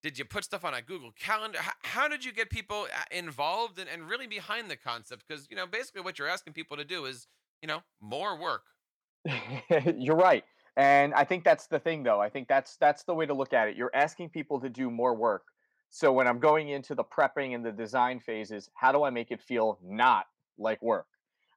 did 0.02 0.18
you 0.18 0.24
put 0.24 0.44
stuff 0.44 0.64
on 0.64 0.74
a 0.74 0.80
Google 0.80 1.12
Calendar? 1.18 1.58
How, 1.60 1.72
how 1.82 2.08
did 2.08 2.24
you 2.24 2.32
get 2.32 2.48
people 2.48 2.86
uh, 2.94 3.02
involved 3.10 3.78
and, 3.78 3.88
and 3.88 4.08
really 4.08 4.26
behind 4.26 4.70
the 4.70 4.76
concept? 4.76 5.24
Because 5.26 5.46
you 5.50 5.56
know, 5.56 5.66
basically, 5.66 6.00
what 6.02 6.18
you're 6.18 6.28
asking 6.28 6.54
people 6.54 6.76
to 6.76 6.84
do 6.84 7.04
is 7.04 7.26
you 7.62 7.68
know 7.68 7.82
more 8.00 8.38
work. 8.38 8.64
you're 9.96 10.16
right. 10.16 10.44
And 10.76 11.12
I 11.14 11.24
think 11.24 11.44
that's 11.44 11.66
the 11.66 11.78
thing 11.78 12.02
though. 12.02 12.20
I 12.20 12.28
think 12.28 12.48
that's 12.48 12.76
that's 12.76 13.02
the 13.04 13.14
way 13.14 13.26
to 13.26 13.34
look 13.34 13.52
at 13.52 13.68
it. 13.68 13.76
You're 13.76 13.90
asking 13.94 14.30
people 14.30 14.60
to 14.60 14.68
do 14.68 14.90
more 14.90 15.14
work. 15.14 15.44
So 15.90 16.12
when 16.12 16.28
I'm 16.28 16.38
going 16.38 16.68
into 16.68 16.94
the 16.94 17.04
prepping 17.04 17.54
and 17.54 17.64
the 17.64 17.72
design 17.72 18.20
phases, 18.20 18.70
how 18.74 18.92
do 18.92 19.02
I 19.02 19.10
make 19.10 19.32
it 19.32 19.40
feel 19.40 19.78
not 19.82 20.26
like 20.56 20.80
work? 20.80 21.06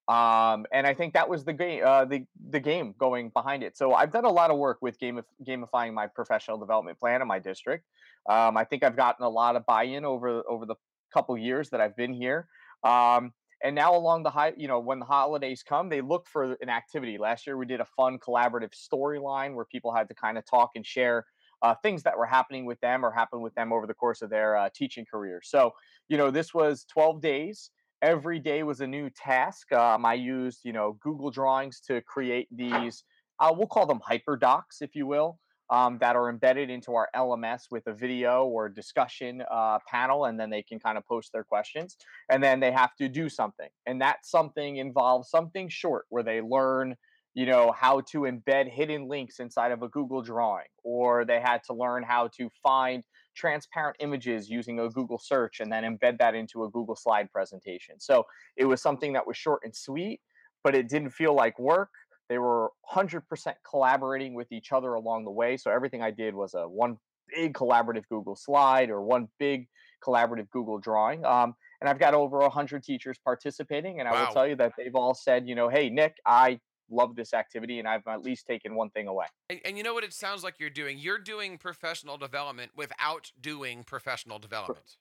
Um, 0.07 0.65
and 0.74 0.86
I 0.86 0.94
think 0.94 1.13
that 1.13 1.30
was 1.30 1.45
the 1.45 1.54
game, 1.54 1.81
uh, 1.86 2.06
the 2.06 2.25
the 2.50 2.60
game 2.60 2.94
going 2.98 3.30
behind 3.30 3.63
it. 3.63 3.77
So 3.77 3.94
I've 3.94 4.12
done 4.12 4.25
a 4.25 4.31
lot 4.31 4.51
of 4.51 4.57
work 4.57 4.80
with 4.81 5.00
game 5.00 5.21
gamifying 5.48 5.94
my 5.94 6.07
professional 6.07 6.57
development 6.57 7.00
plan 7.00 7.21
in 7.21 7.27
my 7.27 7.39
district. 7.39 7.86
Um, 8.27 8.57
I 8.57 8.65
think 8.65 8.83
I've 8.83 8.98
gotten 8.98 9.24
a 9.24 9.30
lot 9.30 9.56
of 9.56 9.65
buy-in 9.65 10.04
over 10.04 10.44
over 10.50 10.65
the 10.65 10.75
couple 11.13 11.38
years 11.38 11.69
that 11.69 11.80
I've 11.80 11.95
been 11.95 12.13
here. 12.13 12.48
Um, 12.83 13.31
and 13.63 13.74
now 13.74 13.95
along 13.95 14.24
the 14.24 14.30
high 14.30 14.54
you 14.57 14.68
know 14.68 14.80
when 14.80 15.00
the 15.00 15.06
holidays 15.06 15.63
come 15.63 15.89
they 15.89 16.01
look 16.01 16.27
for 16.27 16.54
an 16.62 16.69
activity. 16.69 17.18
Last 17.18 17.48
year 17.48 17.57
we 17.57 17.65
did 17.65 17.80
a 17.81 17.86
fun 17.86 18.19
collaborative 18.19 18.71
storyline 18.74 19.56
where 19.56 19.65
people 19.65 19.94
had 19.94 20.07
to 20.10 20.15
kind 20.15 20.38
of 20.38 20.45
talk 20.45 20.71
and 20.75 20.86
share 20.86 21.25
uh, 21.62 21.74
things 21.81 22.04
that 22.04 22.18
were 22.18 22.25
happening 22.25 22.65
with 22.65 22.80
them 22.81 23.06
or 23.06 23.12
happened 23.12 23.42
with 23.42 23.56
them 23.56 23.71
over 23.71 23.88
the 23.88 23.94
course 23.94 24.21
of 24.21 24.30
their 24.30 24.57
uh, 24.57 24.69
teaching 24.75 25.06
career. 25.10 25.42
So 25.44 25.71
you 26.10 26.18
know 26.18 26.30
this 26.30 26.54
was 26.54 26.86
12 26.92 27.21
days. 27.21 27.71
Every 28.01 28.38
day 28.38 28.63
was 28.63 28.81
a 28.81 28.88
new 28.88 29.10
task. 29.10 29.71
Um, 29.71 30.06
i 30.06 30.13
used 30.13 30.60
you 30.63 30.74
know 30.74 30.98
google 31.01 31.31
drawings 31.31 31.80
to 31.88 32.01
create 32.01 32.48
these 32.51 33.04
uh, 33.39 33.51
we'll 33.56 33.68
call 33.68 33.88
them 33.88 34.01
hyper 34.06 34.38
docs 34.38 34.81
if 34.81 34.95
you 34.95 35.07
will 35.07 35.39
um, 35.74 35.98
that 36.00 36.16
are 36.16 36.30
embedded 36.30 36.70
into 36.70 36.94
our 36.94 37.10
LMS 37.16 37.64
with 37.72 37.88
a 37.88 37.94
video 37.94 38.46
or 38.46 38.70
discussion 38.70 39.42
uh, 39.52 39.80
panel, 39.90 40.25
and 40.25 40.40
then 40.40 40.52
they 40.52 40.62
can 40.62 40.80
kind 40.80 41.00
of 41.00 41.06
post 41.08 41.31
their 41.34 41.44
questions. 41.44 41.98
And 42.30 42.44
then 42.44 42.60
they 42.60 42.72
have 42.72 42.96
to 42.98 43.10
do 43.10 43.28
something, 43.28 43.70
and 43.88 44.00
that 44.00 44.18
something 44.24 44.78
involves 44.78 45.31
something 45.31 45.68
short 45.70 46.06
where 46.10 46.22
they 46.22 46.42
learn, 46.42 46.96
you 47.34 47.48
know, 47.48 47.74
how 47.75 48.02
to 48.12 48.20
embed 48.20 48.70
hidden 48.70 49.08
links 49.08 49.40
inside 49.40 49.72
of 49.72 49.81
a 49.81 49.90
Google 49.90 50.22
drawing, 50.22 50.68
or 50.84 51.25
they 51.25 51.40
had 51.40 51.64
to 51.64 51.74
learn 51.74 52.04
how 52.04 52.30
to 52.38 52.52
find 52.62 53.04
transparent 53.36 53.98
images 54.00 54.52
using 54.52 54.80
a 54.80 54.90
Google 54.90 55.18
search 55.18 55.60
and 55.60 55.72
then 55.72 55.84
embed 55.84 56.20
that 56.20 56.36
into 56.36 56.66
a 56.66 56.70
Google 56.70 56.96
slide 56.96 57.31
presentation. 57.31 58.00
So 58.00 58.28
it 58.58 58.66
was 58.66 58.80
something 58.80 59.14
that 59.14 59.25
was 59.25 59.38
short 59.38 59.62
and 59.64 59.75
sweet, 59.75 60.22
but 60.64 60.75
it 60.75 60.88
didn't 60.88 61.10
feel 61.10 61.34
like 61.34 61.58
work 61.58 61.90
they 62.34 62.40
were 62.40 62.72
100% 62.92 63.22
collaborating 63.70 64.34
with 64.34 64.52
each 64.52 64.72
other 64.72 64.96
along 64.96 65.24
the 65.24 65.30
way. 65.30 65.56
So 65.56 65.70
everything 65.70 66.02
I 66.02 66.10
did 66.10 66.34
was 66.34 66.56
a 66.56 66.68
one 66.68 66.98
big 67.32 67.54
collaborative 67.54 68.08
Google 68.10 68.36
slide 68.36 68.90
or 68.90 69.04
one 69.04 69.28
big 69.38 69.68
collaborative 70.04 70.50
Google 70.50 70.80
drawing. 70.80 71.24
Um, 71.26 71.54
and 71.80 71.88
I've 71.88 72.00
got 72.00 72.16
over 72.16 72.40
100 72.40 72.84
teachers 72.84 73.20
participating. 73.24 74.00
And 74.00 74.10
I 74.10 74.13
wow. 74.13 74.25
will 74.25 74.34
tell 74.34 74.48
you 74.48 74.56
that 74.56 74.72
they've 74.75 74.96
all 74.96 75.13
said, 75.13 75.48
you 75.48 75.54
know, 75.54 75.70
hey, 75.70 75.92
Nick, 75.92 76.16
I 76.25 76.60
love 76.90 77.16
this 77.16 77.36
activity 77.36 77.78
and 77.78 77.88
I've 77.88 78.02
at 78.08 78.24
least 78.24 78.48
taken 78.48 78.74
one 78.74 78.90
thing 78.90 79.08
away. 79.08 79.28
And, 79.52 79.60
and, 79.63 79.78
you 79.78 79.84
know 79.84 79.94
what 79.94 80.04
it 80.04 80.12
sounds 80.12 80.44
like 80.44 80.56
you're 80.60 80.72
doing? 80.72 80.98
You're 80.98 81.20
doing 81.20 81.60
professional 81.60 82.18
development 82.18 82.72
without 82.75 83.32
doing 83.40 83.84
professional 83.84 84.40
development. 84.40 84.98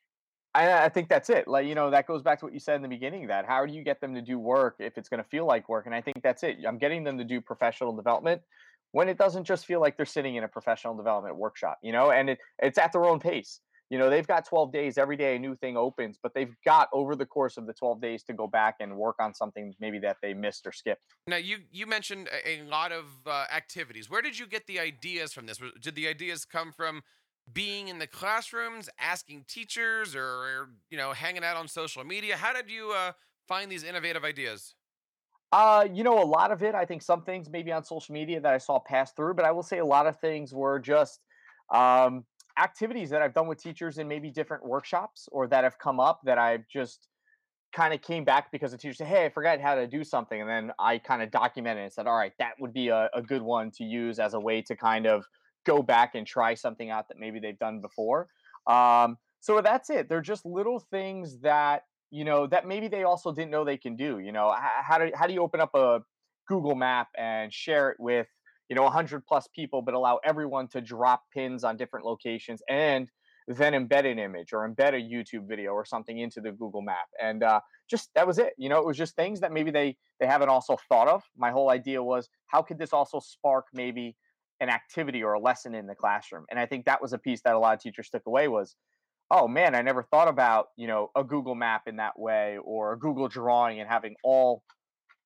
I, 0.55 0.85
I 0.85 0.89
think 0.89 1.09
that's 1.09 1.31
it. 1.31 1.49
Like 1.49 1.67
you 1.67 1.75
know, 1.75 1.91
that 1.91 2.07
goes 2.07 2.23
back 2.23 2.39
to 2.41 2.47
what 2.47 2.55
you 2.55 2.61
said 2.61 2.77
in 2.77 2.83
the 2.83 2.89
beginning. 2.89 3.27
That 3.27 3.47
how 3.47 3.65
do 3.65 3.73
you 3.73 3.83
get 3.83 4.01
them 4.01 4.15
to 4.15 4.23
do 4.23 4.39
work 4.39 4.77
if 4.79 4.99
it's 4.99 5.09
going 5.09 5.23
to 5.23 5.29
feel 5.29 5.47
like 5.47 5.69
work? 5.69 5.87
And 5.87 5.95
I 5.95 6.01
think 6.01 6.23
that's 6.23 6.43
it. 6.43 6.59
I'm 6.67 6.79
getting 6.79 7.05
them 7.05 7.19
to 7.19 7.25
do 7.25 7.41
professional 7.41 7.95
development 7.95 8.43
when 8.93 9.09
it 9.09 9.17
doesn't 9.17 9.45
just 9.45 9.65
feel 9.65 9.81
like 9.81 9.97
they're 9.97 10.07
sitting 10.07 10.37
in 10.37 10.45
a 10.45 10.49
professional 10.49 10.95
development 10.95 11.37
workshop. 11.37 11.79
You 11.83 11.93
know, 11.93 12.11
and 12.11 12.31
it, 12.31 12.39
it's 12.59 12.79
at 12.79 12.93
their 12.93 13.05
own 13.05 13.21
pace. 13.21 13.61
You 13.93 13.99
know, 13.99 14.09
they've 14.09 14.27
got 14.27 14.47
12 14.47 14.73
days 14.73 14.97
every 14.97 15.19
day 15.19 15.37
a 15.37 15.39
new 15.39 15.55
thing 15.55 15.77
opens, 15.77 16.19
but 16.23 16.33
they've 16.33 16.57
got 16.65 16.89
over 16.95 17.15
the 17.15 17.27
course 17.27 17.59
of 17.59 17.67
the 17.67 17.75
12 17.75 18.01
days 18.01 18.23
to 18.23 18.33
go 18.33 18.47
back 18.47 18.77
and 18.81 18.97
work 18.97 19.17
on 19.21 19.35
something 19.35 19.75
maybe 19.81 19.99
that 19.99 20.17
they 20.23 20.33
missed 20.33 20.67
or 20.67 20.73
skipped. 20.73 21.03
Now, 21.27 21.37
you 21.37 21.59
you 21.71 21.87
mentioned 21.87 22.31
a, 22.47 22.63
lot 22.63 22.91
of 22.91 23.05
uh, 23.27 23.45
activities. 23.55 24.09
Where 24.09 24.23
did 24.23 24.39
you 24.39 24.47
get 24.47 24.67
the 24.67 24.81
ideas 24.81 25.35
from 25.35 25.45
this? 25.45 25.61
Did 25.79 25.95
the 25.95 26.09
ideas 26.09 26.47
come 26.47 26.73
from 26.73 27.03
being 27.53 27.89
in 27.89 27.99
the 27.99 28.07
classrooms, 28.07 28.89
asking 28.99 29.45
teachers, 29.49 30.15
or 30.15 30.71
you 30.91 30.99
know, 30.99 31.13
hanging 31.13 31.45
out 31.45 31.57
on 31.57 31.69
social 31.69 32.05
media? 32.05 32.37
How 32.37 32.53
did 32.53 32.71
you 32.71 32.93
uh, 32.93 33.13
find 33.49 33.71
these 33.71 33.85
innovative 33.85 34.25
ideas? 34.25 34.75
Uh, 35.53 35.87
you 35.93 36.03
know, 36.03 36.23
a 36.23 36.25
lot 36.25 36.51
of 36.51 36.63
it. 36.63 36.75
I 36.75 36.87
think 36.87 37.03
some 37.03 37.23
things 37.23 37.51
maybe 37.51 37.73
on 37.73 37.85
social 37.85 38.15
media 38.15 38.41
that 38.41 38.55
I 38.55 38.59
saw 38.59 38.79
pass 38.79 39.13
through, 39.13 39.35
but 39.35 39.45
I 39.45 39.51
will 39.51 39.63
say 39.63 39.79
a 39.79 39.85
lot 39.85 40.07
of 40.07 40.19
things 40.19 40.55
were 40.55 40.79
just 40.79 41.21
um, 41.71 42.25
activities 42.59 43.11
that 43.11 43.21
I've 43.21 43.35
done 43.35 43.47
with 43.47 43.63
teachers 43.63 43.99
in 43.99 44.09
maybe 44.09 44.31
different 44.31 44.65
workshops 44.65 45.29
or 45.31 45.47
that 45.49 45.65
have 45.65 45.79
come 45.79 46.01
up 46.01 46.21
that 46.25 46.39
I've 46.39 46.67
just 46.69 47.09
kind 47.75 47.93
of 47.93 48.03
came 48.03 48.25
back 48.25 48.53
because 48.53 48.73
the 48.73 48.79
teacher 48.79 48.95
said, 48.95 49.07
Hey, 49.07 49.27
I 49.27 49.29
forgot 49.31 49.61
how 49.61 49.75
to 49.75 49.87
do 49.87 50.05
something. 50.05 50.41
And 50.41 50.49
then 50.49 50.73
I 50.79 50.99
kind 50.99 51.23
of 51.23 51.31
documented 51.31 51.85
and 51.85 51.93
said, 51.93 52.07
All 52.07 52.17
right, 52.17 52.33
that 52.39 52.53
would 52.61 52.73
be 52.73 52.89
a, 52.89 53.11
a 53.15 53.23
good 53.23 53.43
one 53.43 53.71
to 53.73 53.85
use 53.85 54.19
as 54.19 54.35
a 54.35 54.41
way 54.41 54.63
to 54.63 54.77
kind 54.77 55.07
of 55.07 55.27
go 55.65 55.83
back 55.83 56.15
and 56.15 56.27
try 56.27 56.55
something 56.55 56.91
out 56.91 57.09
that 57.09 57.19
maybe 57.19 57.39
they've 57.39 57.59
done 57.59 57.81
before. 57.81 58.29
Um, 58.67 59.19
so 59.41 59.61
that's 59.61 59.91
it. 59.91 60.09
They're 60.09 60.21
just 60.21 60.47
little 60.47 60.79
things 60.79 61.41
that 61.41 61.83
you 62.11 62.25
know 62.25 62.47
that 62.47 62.67
maybe 62.67 62.89
they 62.89 63.05
also 63.05 63.33
didn't 63.33 63.51
know 63.51 63.65
they 63.65 63.77
can 63.77 63.97
do. 63.97 64.19
You 64.19 64.33
know, 64.33 64.55
how 64.57 64.99
do 64.99 65.11
how 65.15 65.27
do 65.27 65.33
you 65.33 65.43
open 65.43 65.61
up 65.61 65.75
a 65.75 66.03
Google 66.47 66.75
Map 66.75 67.09
and 67.17 67.53
share 67.53 67.91
it 67.91 67.97
with 67.99 68.29
you 68.69 68.77
know 68.77 68.83
100 68.85 69.27
plus 69.27 69.49
people, 69.55 69.83
but 69.83 69.95
allow 69.95 70.21
everyone 70.25 70.69
to 70.69 70.81
drop 70.81 71.25
pins 71.35 71.65
on 71.65 71.77
different 71.77 72.05
locations 72.05 72.63
and 72.69 73.09
then 73.49 73.73
embed 73.73 74.11
an 74.11 74.19
image 74.19 74.53
or 74.53 74.69
embed 74.69 74.91
a 74.91 75.01
YouTube 75.01 75.49
video 75.49 75.73
or 75.73 75.85
something 75.85 76.19
into 76.19 76.41
the 76.41 76.53
Google 76.53 76.83
Map. 76.83 77.09
And 77.21 77.43
uh, 77.43 77.61
just 77.91 78.11
that 78.15 78.27
was 78.27 78.39
it. 78.39 78.53
You 78.57 78.69
know, 78.69 78.79
it 78.79 78.87
was 78.87 78.97
just 78.97 79.17
things 79.17 79.41
that 79.41 79.53
maybe 79.53 79.71
they 79.71 79.97
they 80.21 80.27
haven't 80.27 80.49
also 80.49 80.77
thought 80.89 81.09
of. 81.09 81.25
My 81.37 81.51
whole 81.51 81.71
idea 81.71 82.03
was 82.03 82.29
how 82.47 82.63
could 82.63 82.79
this 82.79 82.93
also 82.93 83.19
spark 83.21 83.67
maybe 83.73 84.17
an 84.61 84.69
activity 84.69 85.23
or 85.23 85.35
a 85.35 85.41
lesson 85.41 85.75
in 85.75 85.87
the 85.87 85.95
classroom? 85.95 86.45
And 86.51 86.59
I 86.59 86.67
think 86.67 86.85
that 86.87 87.03
was 87.03 87.13
a 87.13 87.19
piece 87.19 87.41
that 87.43 87.55
a 87.55 87.59
lot 87.59 87.75
of 87.75 87.81
teachers 87.81 88.09
took 88.09 88.27
away 88.27 88.49
was, 88.49 88.77
oh 89.31 89.49
man, 89.49 89.75
I 89.75 89.83
never 89.83 90.03
thought 90.03 90.29
about 90.29 90.69
you 90.77 90.87
know 90.87 91.11
a 91.17 91.25
Google 91.25 91.55
Map 91.55 91.83
in 91.87 91.97
that 91.97 92.19
way 92.19 92.59
or 92.63 92.93
a 92.93 92.99
Google 92.99 93.29
Drawing 93.29 93.81
and 93.81 93.89
having 93.89 94.15
all 94.23 94.63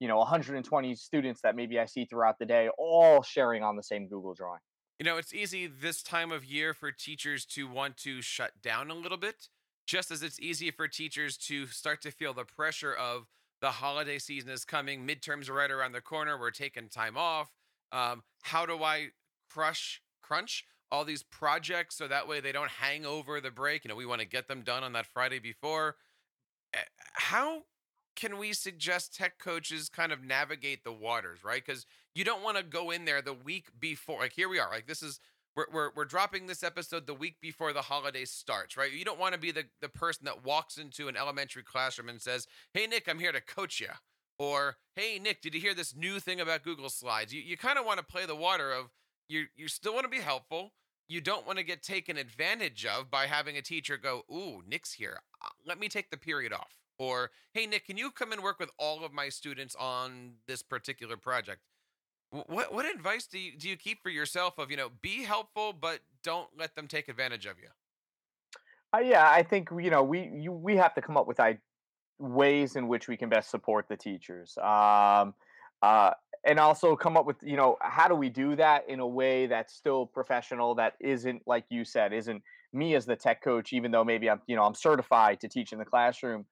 you 0.00 0.08
know 0.08 0.18
120 0.18 0.94
students 0.94 1.40
that 1.42 1.56
maybe 1.56 1.78
I 1.78 1.86
see 1.86 2.04
throughout 2.04 2.38
the 2.38 2.46
day 2.46 2.68
all 2.78 3.22
sharing 3.22 3.62
on 3.62 3.76
the 3.76 3.82
same 3.82 4.08
Google 4.08 4.34
Drawing. 4.34 4.60
You 4.98 5.04
know, 5.04 5.18
it's 5.18 5.34
easy 5.34 5.66
this 5.66 6.02
time 6.02 6.32
of 6.32 6.44
year 6.44 6.72
for 6.72 6.90
teachers 6.90 7.44
to 7.46 7.68
want 7.68 7.98
to 7.98 8.22
shut 8.22 8.52
down 8.62 8.90
a 8.90 8.94
little 8.94 9.18
bit, 9.18 9.48
just 9.86 10.10
as 10.10 10.22
it's 10.22 10.40
easy 10.40 10.70
for 10.70 10.88
teachers 10.88 11.36
to 11.38 11.66
start 11.66 12.00
to 12.02 12.10
feel 12.10 12.32
the 12.32 12.46
pressure 12.46 12.94
of 12.94 13.26
the 13.60 13.72
holiday 13.72 14.18
season 14.18 14.50
is 14.50 14.64
coming, 14.64 15.06
midterms 15.06 15.48
are 15.48 15.54
right 15.54 15.70
around 15.70 15.92
the 15.92 16.00
corner, 16.00 16.38
we're 16.38 16.50
taking 16.50 16.88
time 16.88 17.16
off. 17.16 17.50
Um, 17.96 18.22
how 18.42 18.66
do 18.66 18.82
I 18.82 19.08
crush 19.50 20.02
crunch 20.22 20.64
all 20.92 21.04
these 21.04 21.22
projects 21.22 21.96
so 21.96 22.06
that 22.06 22.28
way 22.28 22.40
they 22.40 22.52
don't 22.52 22.70
hang 22.70 23.06
over 23.06 23.40
the 23.40 23.50
break? 23.50 23.84
You 23.84 23.88
know, 23.88 23.96
we 23.96 24.06
want 24.06 24.20
to 24.20 24.26
get 24.26 24.48
them 24.48 24.62
done 24.62 24.84
on 24.84 24.92
that 24.92 25.06
Friday 25.06 25.38
before. 25.38 25.96
Eh, 26.74 26.78
how 27.14 27.62
can 28.14 28.38
we 28.38 28.52
suggest 28.52 29.14
tech 29.14 29.38
coaches 29.38 29.88
kind 29.88 30.12
of 30.12 30.22
navigate 30.22 30.84
the 30.84 30.92
waters, 30.92 31.42
right? 31.42 31.62
Because 31.64 31.86
you 32.14 32.24
don't 32.24 32.42
want 32.42 32.58
to 32.58 32.62
go 32.62 32.90
in 32.90 33.06
there 33.06 33.22
the 33.22 33.32
week 33.32 33.68
before. 33.80 34.20
Like 34.20 34.32
here 34.34 34.48
we 34.48 34.58
are. 34.58 34.70
Like 34.70 34.86
this 34.86 35.02
is 35.02 35.18
we're, 35.56 35.66
we're 35.72 35.90
we're 35.96 36.04
dropping 36.04 36.46
this 36.46 36.62
episode 36.62 37.06
the 37.06 37.14
week 37.14 37.36
before 37.40 37.72
the 37.72 37.82
holiday 37.82 38.26
starts, 38.26 38.76
right? 38.76 38.92
You 38.92 39.04
don't 39.06 39.18
want 39.18 39.32
to 39.32 39.40
be 39.40 39.52
the 39.52 39.64
the 39.80 39.88
person 39.88 40.26
that 40.26 40.44
walks 40.44 40.76
into 40.76 41.08
an 41.08 41.16
elementary 41.16 41.62
classroom 41.62 42.10
and 42.10 42.20
says, 42.20 42.46
"Hey 42.74 42.86
Nick, 42.86 43.08
I'm 43.08 43.18
here 43.18 43.32
to 43.32 43.40
coach 43.40 43.80
you," 43.80 43.88
or 44.38 44.76
"Hey 44.94 45.18
Nick, 45.18 45.42
did 45.42 45.54
you 45.54 45.60
hear 45.60 45.74
this 45.74 45.94
new 45.94 46.20
thing 46.20 46.40
about 46.40 46.62
Google 46.62 46.90
Slides?" 46.90 47.32
You 47.32 47.40
you 47.40 47.56
kind 47.56 47.78
of 47.78 47.86
want 47.86 47.98
to 47.98 48.04
play 48.04 48.26
the 48.26 48.36
water 48.36 48.72
of 48.72 48.90
you 49.28 49.46
you 49.54 49.68
still 49.68 49.94
want 49.94 50.04
to 50.04 50.10
be 50.10 50.20
helpful. 50.20 50.72
You 51.08 51.20
don't 51.20 51.46
want 51.46 51.58
to 51.58 51.64
get 51.64 51.82
taken 51.82 52.16
advantage 52.16 52.84
of 52.84 53.10
by 53.10 53.26
having 53.26 53.56
a 53.56 53.62
teacher 53.62 53.96
go, 53.96 54.24
"Ooh, 54.32 54.62
Nick's 54.66 54.92
here. 54.92 55.20
Uh, 55.42 55.48
let 55.64 55.78
me 55.78 55.88
take 55.88 56.10
the 56.10 56.16
period 56.16 56.52
off." 56.52 56.78
Or, 56.98 57.30
hey, 57.52 57.66
Nick, 57.66 57.86
can 57.86 57.98
you 57.98 58.10
come 58.10 58.32
and 58.32 58.42
work 58.42 58.58
with 58.58 58.70
all 58.78 59.04
of 59.04 59.12
my 59.12 59.28
students 59.28 59.76
on 59.78 60.36
this 60.46 60.62
particular 60.62 61.16
project? 61.16 61.60
What 62.30 62.72
what 62.72 62.86
advice 62.86 63.26
do 63.26 63.38
you 63.38 63.56
do 63.56 63.68
you 63.68 63.76
keep 63.76 64.02
for 64.02 64.10
yourself 64.10 64.58
of 64.58 64.70
you 64.70 64.76
know 64.76 64.90
be 65.00 65.22
helpful 65.22 65.72
but 65.72 66.00
don't 66.22 66.48
let 66.58 66.74
them 66.74 66.88
take 66.88 67.08
advantage 67.08 67.46
of 67.46 67.56
you? 67.58 67.68
Uh, 68.92 68.98
yeah, 68.98 69.30
I 69.30 69.42
think 69.42 69.68
you 69.70 69.90
know 69.90 70.02
we 70.02 70.30
you, 70.34 70.52
we 70.52 70.76
have 70.76 70.94
to 70.94 71.02
come 71.02 71.16
up 71.16 71.26
with 71.26 71.38
I, 71.38 71.58
ways 72.18 72.76
in 72.76 72.88
which 72.88 73.08
we 73.08 73.16
can 73.16 73.28
best 73.28 73.50
support 73.50 73.86
the 73.88 73.96
teachers, 73.96 74.56
um, 74.58 75.34
uh, 75.82 76.10
and 76.44 76.58
also 76.58 76.96
come 76.96 77.16
up 77.16 77.26
with 77.26 77.36
you 77.42 77.56
know 77.56 77.76
how 77.80 78.08
do 78.08 78.14
we 78.14 78.28
do 78.28 78.56
that 78.56 78.88
in 78.88 79.00
a 79.00 79.06
way 79.06 79.46
that's 79.46 79.74
still 79.74 80.06
professional 80.06 80.74
that 80.74 80.94
isn't 81.00 81.42
like 81.46 81.64
you 81.68 81.84
said 81.84 82.12
isn't 82.12 82.42
me 82.72 82.94
as 82.94 83.04
the 83.04 83.16
tech 83.16 83.42
coach 83.42 83.72
even 83.72 83.90
though 83.90 84.04
maybe 84.04 84.30
I'm 84.30 84.40
you 84.46 84.56
know 84.56 84.62
I'm 84.62 84.74
certified 84.74 85.40
to 85.40 85.48
teach 85.48 85.72
in 85.72 85.78
the 85.78 85.84
classroom 85.84 86.46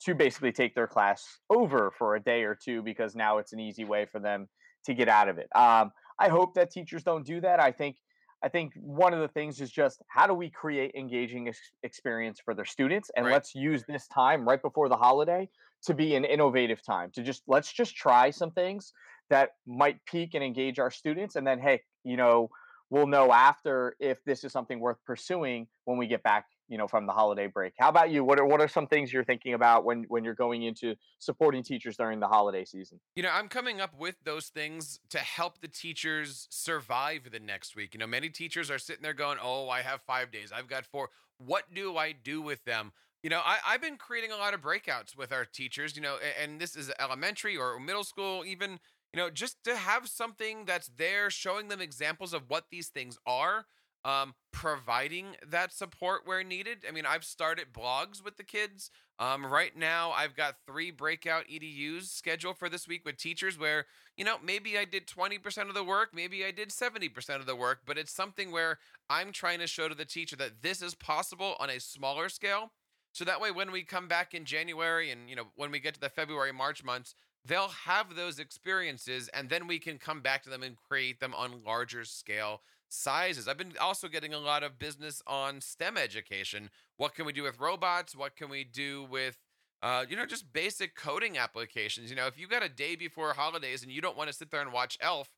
to 0.00 0.14
basically 0.14 0.52
take 0.52 0.74
their 0.74 0.86
class 0.86 1.38
over 1.50 1.92
for 1.96 2.16
a 2.16 2.20
day 2.20 2.42
or 2.42 2.54
two 2.54 2.82
because 2.82 3.14
now 3.14 3.38
it's 3.38 3.52
an 3.52 3.60
easy 3.60 3.84
way 3.84 4.06
for 4.06 4.20
them 4.20 4.48
to 4.84 4.94
get 4.94 5.08
out 5.08 5.28
of 5.28 5.38
it. 5.38 5.48
Um, 5.56 5.92
I 6.18 6.28
hope 6.28 6.54
that 6.54 6.70
teachers 6.70 7.02
don't 7.02 7.26
do 7.26 7.40
that. 7.40 7.60
I 7.60 7.72
think 7.72 7.96
I 8.42 8.48
think 8.48 8.72
one 8.76 9.12
of 9.12 9.20
the 9.20 9.28
things 9.28 9.60
is 9.60 9.70
just 9.70 10.02
how 10.08 10.26
do 10.26 10.34
we 10.34 10.50
create 10.50 10.92
engaging 10.94 11.48
ex- 11.48 11.72
experience 11.82 12.40
for 12.44 12.54
their 12.54 12.64
students, 12.64 13.10
and 13.16 13.26
right. 13.26 13.32
let's 13.32 13.54
use 13.54 13.84
this 13.88 14.06
time 14.08 14.48
right 14.48 14.62
before 14.62 14.88
the 14.88 14.96
holiday 14.96 15.48
to 15.84 15.94
be 15.94 16.14
an 16.14 16.24
innovative 16.24 16.82
time 16.82 17.10
to 17.14 17.22
just 17.22 17.42
let's 17.46 17.72
just 17.72 17.96
try 17.96 18.30
some 18.30 18.50
things 18.50 18.92
that 19.30 19.50
might 19.66 20.04
pique 20.06 20.34
and 20.34 20.44
engage 20.44 20.78
our 20.78 20.90
students, 20.90 21.36
and 21.36 21.46
then 21.46 21.58
hey, 21.58 21.80
you 22.04 22.16
know, 22.16 22.48
we'll 22.90 23.06
know 23.06 23.32
after 23.32 23.96
if 23.98 24.22
this 24.24 24.44
is 24.44 24.52
something 24.52 24.80
worth 24.80 24.98
pursuing 25.04 25.66
when 25.84 25.98
we 25.98 26.06
get 26.06 26.22
back 26.22 26.46
you 26.68 26.78
know 26.78 26.86
from 26.86 27.06
the 27.06 27.12
holiday 27.12 27.46
break. 27.46 27.72
How 27.78 27.88
about 27.88 28.10
you? 28.10 28.24
What 28.24 28.38
are 28.38 28.44
what 28.44 28.60
are 28.60 28.68
some 28.68 28.86
things 28.86 29.12
you're 29.12 29.24
thinking 29.24 29.54
about 29.54 29.84
when 29.84 30.04
when 30.08 30.24
you're 30.24 30.34
going 30.34 30.62
into 30.62 30.94
supporting 31.18 31.62
teachers 31.62 31.96
during 31.96 32.20
the 32.20 32.28
holiday 32.28 32.64
season? 32.64 33.00
You 33.16 33.22
know 33.22 33.30
i'm 33.32 33.48
coming 33.48 33.80
up 33.80 33.98
with 33.98 34.16
those 34.24 34.48
things 34.48 35.00
to 35.10 35.18
help 35.18 35.60
the 35.60 35.68
teachers 35.68 36.46
survive 36.50 37.30
the 37.32 37.40
next 37.40 37.74
week. 37.74 37.94
You 37.94 38.00
know 38.00 38.06
many 38.06 38.28
teachers 38.28 38.70
are 38.70 38.78
sitting 38.78 39.02
there 39.02 39.14
going 39.14 39.38
oh 39.42 39.68
i 39.68 39.80
have 39.80 40.00
five 40.02 40.30
days. 40.30 40.52
I've 40.54 40.68
got 40.68 40.84
four. 40.84 41.10
What 41.38 41.64
do 41.74 41.96
i 41.96 42.12
do 42.12 42.42
with 42.42 42.64
them? 42.64 42.92
You 43.22 43.30
know 43.30 43.40
I, 43.44 43.58
i've 43.66 43.82
been 43.82 43.96
creating 43.96 44.30
a 44.30 44.36
lot 44.36 44.54
of 44.54 44.60
breakouts 44.60 45.16
with 45.16 45.32
our 45.32 45.44
teachers 45.44 45.96
you 45.96 46.02
know 46.02 46.18
and 46.40 46.60
this 46.60 46.76
is 46.76 46.92
elementary 47.00 47.56
or 47.56 47.80
middle 47.80 48.04
school 48.04 48.44
even 48.46 48.78
you 49.12 49.16
know 49.18 49.28
just 49.28 49.64
to 49.64 49.76
have 49.76 50.08
something 50.08 50.66
that's 50.66 50.88
there 50.96 51.28
showing 51.28 51.66
them 51.66 51.80
examples 51.80 52.32
of 52.32 52.42
what 52.48 52.66
these 52.70 52.88
things 52.88 53.18
are 53.26 53.66
um, 54.08 54.34
providing 54.52 55.36
that 55.46 55.70
support 55.70 56.22
where 56.24 56.42
needed. 56.42 56.78
I 56.88 56.92
mean, 56.92 57.04
I've 57.04 57.24
started 57.24 57.74
blogs 57.74 58.24
with 58.24 58.38
the 58.38 58.42
kids. 58.42 58.90
Um, 59.18 59.44
right 59.44 59.76
now, 59.76 60.12
I've 60.12 60.34
got 60.34 60.56
three 60.66 60.90
breakout 60.90 61.44
EDUs 61.46 62.04
scheduled 62.04 62.56
for 62.56 62.70
this 62.70 62.88
week 62.88 63.04
with 63.04 63.18
teachers 63.18 63.58
where, 63.58 63.84
you 64.16 64.24
know, 64.24 64.36
maybe 64.42 64.78
I 64.78 64.86
did 64.86 65.06
20% 65.06 65.68
of 65.68 65.74
the 65.74 65.84
work, 65.84 66.10
maybe 66.14 66.42
I 66.42 66.52
did 66.52 66.70
70% 66.70 67.36
of 67.36 67.44
the 67.44 67.54
work, 67.54 67.80
but 67.84 67.98
it's 67.98 68.12
something 68.12 68.50
where 68.50 68.78
I'm 69.10 69.30
trying 69.30 69.58
to 69.58 69.66
show 69.66 69.88
to 69.88 69.94
the 69.94 70.06
teacher 70.06 70.36
that 70.36 70.62
this 70.62 70.80
is 70.80 70.94
possible 70.94 71.56
on 71.60 71.68
a 71.68 71.78
smaller 71.78 72.30
scale. 72.30 72.72
So 73.12 73.26
that 73.26 73.42
way, 73.42 73.50
when 73.50 73.72
we 73.72 73.82
come 73.82 74.08
back 74.08 74.32
in 74.32 74.46
January 74.46 75.10
and, 75.10 75.28
you 75.28 75.36
know, 75.36 75.48
when 75.56 75.70
we 75.70 75.80
get 75.80 75.94
to 75.94 76.00
the 76.00 76.08
February, 76.08 76.52
March 76.52 76.82
months, 76.82 77.14
they'll 77.44 77.68
have 77.68 78.14
those 78.14 78.38
experiences 78.38 79.28
and 79.34 79.50
then 79.50 79.66
we 79.66 79.78
can 79.78 79.98
come 79.98 80.22
back 80.22 80.42
to 80.44 80.50
them 80.50 80.62
and 80.62 80.76
create 80.76 81.20
them 81.20 81.34
on 81.34 81.62
larger 81.64 82.04
scale 82.04 82.62
sizes. 82.88 83.48
I've 83.48 83.58
been 83.58 83.74
also 83.80 84.08
getting 84.08 84.32
a 84.34 84.38
lot 84.38 84.62
of 84.62 84.78
business 84.78 85.22
on 85.26 85.60
STEM 85.60 85.96
education. 85.96 86.70
What 86.96 87.14
can 87.14 87.26
we 87.26 87.32
do 87.32 87.42
with 87.42 87.60
robots? 87.60 88.16
What 88.16 88.36
can 88.36 88.48
we 88.48 88.64
do 88.64 89.06
with 89.10 89.38
uh, 89.82 90.04
you 90.08 90.16
know, 90.16 90.26
just 90.26 90.52
basic 90.52 90.96
coding 90.96 91.38
applications. 91.38 92.10
You 92.10 92.16
know, 92.16 92.26
if 92.26 92.38
you 92.38 92.48
got 92.48 92.64
a 92.64 92.68
day 92.68 92.96
before 92.96 93.32
holidays 93.34 93.82
and 93.82 93.92
you 93.92 94.00
don't 94.00 94.16
want 94.16 94.28
to 94.28 94.34
sit 94.34 94.50
there 94.50 94.60
and 94.60 94.72
watch 94.72 94.98
Elf, 95.00 95.30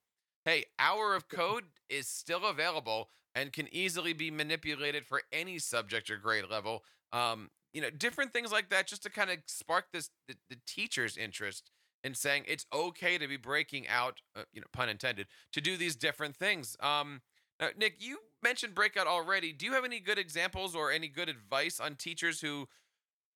hey, 0.45 0.65
Hour 0.79 1.15
of 1.15 1.29
Code 1.29 1.65
is 1.89 2.09
still 2.09 2.47
available 2.47 3.11
and 3.35 3.53
can 3.53 3.69
easily 3.73 4.13
be 4.13 4.31
manipulated 4.31 5.07
for 5.07 5.23
any 5.31 5.59
subject 5.59 6.11
or 6.11 6.17
grade 6.17 6.45
level. 6.51 6.85
Um, 7.13 7.51
you 7.73 7.81
know, 7.81 7.91
different 7.91 8.33
things 8.33 8.51
like 8.51 8.71
that, 8.71 8.87
just 8.87 9.03
to 9.05 9.11
kind 9.11 9.31
of 9.31 9.39
spark 9.47 9.87
this 9.93 10.11
the, 10.27 10.35
the 10.49 10.57
teacher's 10.67 11.17
interest 11.17 11.71
in 12.03 12.15
saying 12.15 12.45
it's 12.49 12.67
okay 12.73 13.19
to 13.19 13.29
be 13.29 13.37
breaking 13.37 13.87
out, 13.89 14.23
uh, 14.35 14.43
you 14.53 14.61
know, 14.61 14.67
pun 14.73 14.89
intended, 14.89 15.27
to 15.53 15.61
do 15.61 15.77
these 15.77 15.95
different 15.95 16.35
things. 16.35 16.77
Um, 16.81 17.21
uh, 17.61 17.69
Nick, 17.77 17.97
you 17.99 18.19
mentioned 18.43 18.75
breakout 18.75 19.07
already. 19.07 19.53
Do 19.53 19.67
you 19.67 19.73
have 19.73 19.85
any 19.85 20.01
good 20.01 20.19
examples 20.19 20.75
or 20.75 20.91
any 20.91 21.09
good 21.09 21.29
advice 21.29 21.79
on 21.79 21.95
teachers 21.95 22.41
who, 22.41 22.69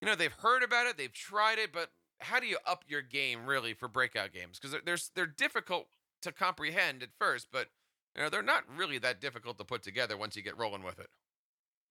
you 0.00 0.07
know, 0.07 0.14
they've 0.14 0.33
heard 0.33 0.62
about 0.62 0.87
it, 0.87 0.97
they've 0.97 1.12
tried 1.12 1.59
it, 1.59 1.73
but 1.73 1.90
how 2.21 2.40
do 2.40 2.47
you 2.47 2.59
up 2.66 2.85
your 2.88 3.02
game 3.02 3.47
really 3.47 3.75
for 3.75 3.88
breakout 3.88 4.33
games? 4.33 4.59
Because 4.59 4.76
they're, 4.85 4.99
they're 5.14 5.26
difficult 5.26 5.88
to 6.25 6.33
comprehend 6.33 7.02
at 7.02 7.11
first, 7.19 7.49
but 7.52 7.69
you 8.16 8.23
know 8.23 8.28
they're 8.28 8.43
not 8.43 8.64
really 8.75 8.99
that 8.99 9.21
difficult 9.21 9.59
to 9.59 9.64
put 9.64 9.83
together 9.83 10.16
once 10.16 10.37
you 10.37 10.43
get 10.43 10.59
rolling 10.59 10.83
with 10.83 10.99
it. 10.99 11.09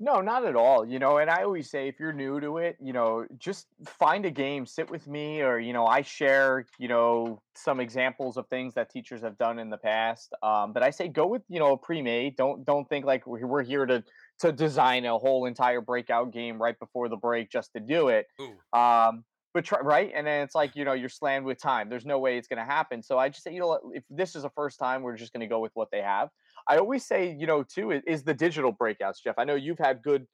No, 0.04 0.20
not 0.20 0.46
at 0.46 0.58
all. 0.58 0.86
You 0.86 1.00
know, 1.00 1.20
and 1.20 1.30
I 1.30 1.44
always 1.44 1.70
say 1.72 1.88
if 1.88 1.98
you're 1.98 2.12
new 2.12 2.42
to 2.42 2.58
it, 2.58 2.76
you 2.82 2.92
know, 2.92 3.26
just 3.38 3.68
find 3.86 4.26
a 4.26 4.32
game, 4.32 4.66
sit 4.66 4.92
with 4.92 5.08
me, 5.08 5.42
or, 5.42 5.60
you 5.60 5.72
know, 5.72 5.86
I 5.86 6.02
share, 6.02 6.66
you 6.78 6.90
know, 6.90 7.42
some 7.56 7.80
examples 7.80 8.36
of 8.36 8.46
things 8.50 8.74
that 8.74 8.90
teachers 8.90 9.22
have 9.22 9.38
done 9.38 9.60
in 9.60 9.70
the 9.70 9.78
past. 9.78 10.34
Um, 10.44 10.74
but 10.74 10.84
I 10.84 10.90
say 10.90 11.08
go 11.08 11.26
with, 11.28 11.44
you 11.48 11.58
know, 11.58 11.72
a 11.72 11.78
pre-made. 11.78 12.36
Don't 12.36 12.66
don't 12.66 12.88
think 12.90 13.06
like 13.06 13.26
we're, 13.26 13.48
we're 13.48 13.64
here 13.64 13.86
to 13.86 14.04
to 14.40 14.52
design 14.52 15.06
a 15.06 15.18
whole 15.18 15.46
entire 15.46 15.80
breakout 15.80 16.34
game 16.34 16.62
right 16.62 16.78
before 16.78 17.08
the 17.08 17.16
break 17.16 17.50
just 17.50 17.72
to 17.72 17.80
do 17.80 18.10
it. 18.10 18.28
Ooh. 18.42 18.78
Um, 18.78 19.24
but 19.54 19.64
try 19.64 19.80
right, 19.80 20.12
and 20.14 20.28
then 20.28 20.44
it's 20.44 20.56
like 20.56 20.76
you 20.76 20.84
know 20.84 20.94
you're 20.94 21.08
slammed 21.08 21.46
with 21.46 21.62
time. 21.62 21.88
There's 21.88 22.06
no 22.06 22.20
way 22.20 22.38
it's 22.38 22.50
going 22.50 22.60
to 22.60 22.66
happen. 22.66 23.02
So 23.02 23.18
I 23.18 23.30
just 23.30 23.44
say, 23.44 23.54
you 23.54 23.62
know, 23.62 23.80
if 23.94 24.04
this 24.10 24.36
is 24.36 24.44
a 24.44 24.50
first 24.50 24.80
time, 24.80 25.02
we're 25.02 25.16
just 25.16 25.32
going 25.32 25.42
to 25.42 25.48
go 25.48 25.62
with 25.62 25.72
what 25.76 25.92
they 25.92 26.02
have. 26.02 26.30
I 26.68 26.78
always 26.78 27.06
say, 27.06 27.36
you 27.38 27.48
know, 27.48 27.64
too, 27.64 27.92
is, 27.92 28.24
the 28.24 28.34
digital 28.34 28.74
breakouts, 28.74 29.16
Jeff. 29.24 29.36
I 29.38 29.44
know 29.44 29.56
you've 29.56 29.80
had 29.80 30.02
good 30.02 30.26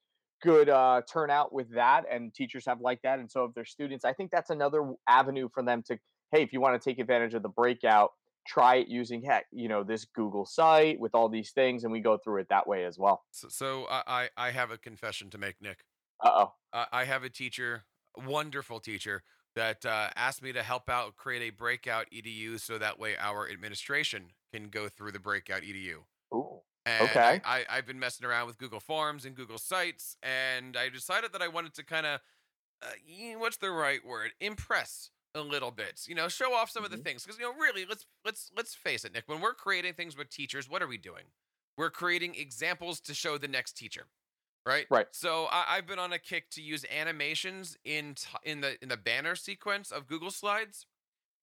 good 0.42 0.70
uh, 0.70 1.02
turnout 1.10 1.52
with 1.52 1.74
that, 1.74 2.04
and 2.10 2.32
teachers 2.32 2.64
have 2.66 2.80
liked 2.80 3.02
that, 3.02 3.18
and 3.18 3.30
so 3.30 3.42
have 3.42 3.54
their 3.54 3.64
students. 3.64 4.04
I 4.04 4.12
think 4.12 4.30
that's 4.30 4.50
another 4.50 4.92
avenue 5.06 5.48
for 5.52 5.62
them 5.62 5.82
to, 5.88 5.98
hey, 6.32 6.42
if 6.42 6.52
you 6.52 6.60
want 6.60 6.80
to 6.80 6.90
take 6.90 6.98
advantage 6.98 7.34
of 7.34 7.42
the 7.42 7.50
breakout, 7.50 8.10
try 8.46 8.76
it 8.76 8.88
using 8.88 9.22
heck, 9.22 9.44
you 9.52 9.68
know, 9.68 9.84
this 9.84 10.06
Google 10.14 10.46
site 10.46 10.98
with 10.98 11.14
all 11.14 11.28
these 11.28 11.50
things, 11.52 11.84
and 11.84 11.92
we 11.92 12.00
go 12.00 12.16
through 12.16 12.40
it 12.40 12.46
that 12.48 12.66
way 12.66 12.84
as 12.84 12.98
well. 12.98 13.22
So, 13.32 13.48
so 13.50 13.86
I 13.90 14.30
I 14.36 14.50
have 14.50 14.70
a 14.70 14.78
confession 14.78 15.30
to 15.30 15.38
make, 15.38 15.56
Nick. 15.60 15.84
Uh 16.22 16.46
oh. 16.46 16.52
I 16.92 17.04
have 17.04 17.24
a 17.24 17.30
teacher, 17.30 17.84
wonderful 18.16 18.78
teacher, 18.78 19.22
that 19.56 19.84
uh, 19.84 20.10
asked 20.16 20.42
me 20.42 20.52
to 20.52 20.62
help 20.62 20.88
out 20.88 21.16
create 21.16 21.42
a 21.42 21.50
breakout 21.50 22.06
EDU 22.12 22.60
so 22.60 22.78
that 22.78 22.98
way 22.98 23.16
our 23.18 23.48
administration 23.50 24.26
can 24.52 24.68
go 24.68 24.88
through 24.88 25.12
the 25.12 25.18
breakout 25.18 25.62
EDU. 25.62 26.04
Ooh. 26.34 26.62
And 26.86 27.00
Okay. 27.00 27.42
I, 27.44 27.60
I, 27.60 27.66
I've 27.68 27.86
been 27.86 27.98
messing 27.98 28.26
around 28.26 28.46
with 28.46 28.58
Google 28.58 28.80
Forms 28.80 29.24
and 29.24 29.36
Google 29.36 29.58
Sites, 29.58 30.16
and 30.22 30.76
I 30.76 30.88
decided 30.88 31.32
that 31.32 31.42
I 31.42 31.48
wanted 31.48 31.74
to 31.74 31.84
kind 31.84 32.06
of, 32.06 32.20
uh, 32.82 32.92
what's 33.38 33.58
the 33.58 33.70
right 33.70 34.04
word? 34.04 34.32
Impress 34.40 35.10
a 35.34 35.40
little 35.42 35.70
bit. 35.70 36.02
You 36.08 36.14
know, 36.14 36.28
show 36.28 36.54
off 36.54 36.70
some 36.70 36.84
of 36.84 36.90
the 36.90 36.96
Mhm. 36.96 37.04
things 37.04 37.24
because 37.24 37.38
you 37.38 37.44
know, 37.44 37.54
really, 37.58 37.86
let's 37.86 38.06
let's 38.24 38.50
let's 38.56 38.74
face 38.74 39.04
it, 39.04 39.12
Nick. 39.12 39.28
When 39.28 39.40
we're 39.40 39.54
creating 39.54 39.94
things 39.94 40.16
with 40.16 40.30
teachers, 40.30 40.68
what 40.68 40.82
are 40.82 40.88
we 40.88 40.98
doing? 40.98 41.26
We're 41.76 41.90
creating 41.90 42.34
examples 42.36 43.00
to 43.02 43.14
show 43.14 43.38
the 43.38 43.48
next 43.48 43.74
teacher, 43.74 44.08
right? 44.66 44.88
Right. 44.90 45.08
So 45.12 45.46
I, 45.46 45.76
I've 45.76 45.86
been 45.86 45.98
on 45.98 46.12
a 46.12 46.18
kick 46.18 46.50
to 46.50 46.62
use 46.62 46.84
animations 46.90 47.76
in 47.84 48.14
t- 48.16 48.28
in 48.44 48.60
the 48.62 48.82
in 48.82 48.88
the 48.88 48.96
banner 48.96 49.36
sequence 49.36 49.92
of 49.92 50.06
Google 50.06 50.30
Slides, 50.30 50.86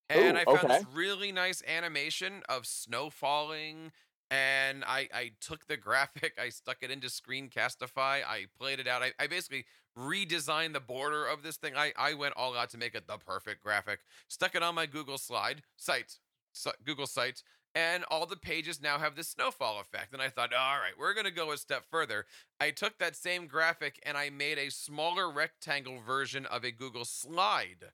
and 0.10 0.38
Ooh, 0.38 0.40
I 0.40 0.46
found 0.46 0.70
okay. 0.70 0.70
this 0.70 0.86
really 0.86 1.32
nice 1.32 1.62
animation 1.66 2.44
of 2.48 2.66
snow 2.66 3.10
falling. 3.10 3.92
And 4.30 4.84
I, 4.86 5.08
I 5.14 5.32
took 5.40 5.68
the 5.68 5.78
graphic, 5.78 6.34
I 6.42 6.50
stuck 6.50 6.78
it 6.82 6.92
into 6.92 7.08
Screencastify, 7.08 8.24
I 8.26 8.48
played 8.60 8.80
it 8.80 8.88
out. 8.88 9.02
I, 9.02 9.14
I 9.20 9.28
basically 9.28 9.66
redesigned 9.98 10.74
the 10.74 10.82
border 10.82 11.26
of 11.26 11.44
this 11.44 11.56
thing. 11.56 11.76
I, 11.76 11.94
I 11.98 12.14
went 12.14 12.34
all 12.36 12.56
out 12.56 12.70
to 12.72 12.78
make 12.78 12.94
it 12.94 13.08
the 13.08 13.18
perfect 13.18 13.64
graphic. 13.64 14.00
Stuck 14.28 14.54
it 14.54 14.64
on 14.64 14.76
my 14.76 14.86
Google 14.86 15.18
slide 15.18 15.64
site, 15.78 16.18
si- 16.52 16.72
Google 16.84 17.08
site, 17.08 17.42
and 17.74 18.04
all 18.10 18.26
the 18.26 18.36
pages 18.36 18.82
now 18.82 18.98
have 18.98 19.16
this 19.16 19.30
snowfall 19.30 19.80
effect. 19.80 20.12
And 20.12 20.22
I 20.22 20.30
thought, 20.30 20.54
all 20.54 20.80
right, 20.80 20.98
we're 21.00 21.14
gonna 21.14 21.32
go 21.32 21.52
a 21.52 21.58
step 21.58 21.86
further. 21.90 22.26
I 22.60 22.72
took 22.72 22.98
that 22.98 23.16
same 23.16 23.48
graphic 23.48 24.00
and 24.04 24.18
I 24.18 24.30
made 24.30 24.58
a 24.58 24.72
smaller 24.72 25.32
rectangle 25.32 26.00
version 26.06 26.46
of 26.48 26.64
a 26.64 26.72
Google 26.72 27.06
slide. 27.06 27.92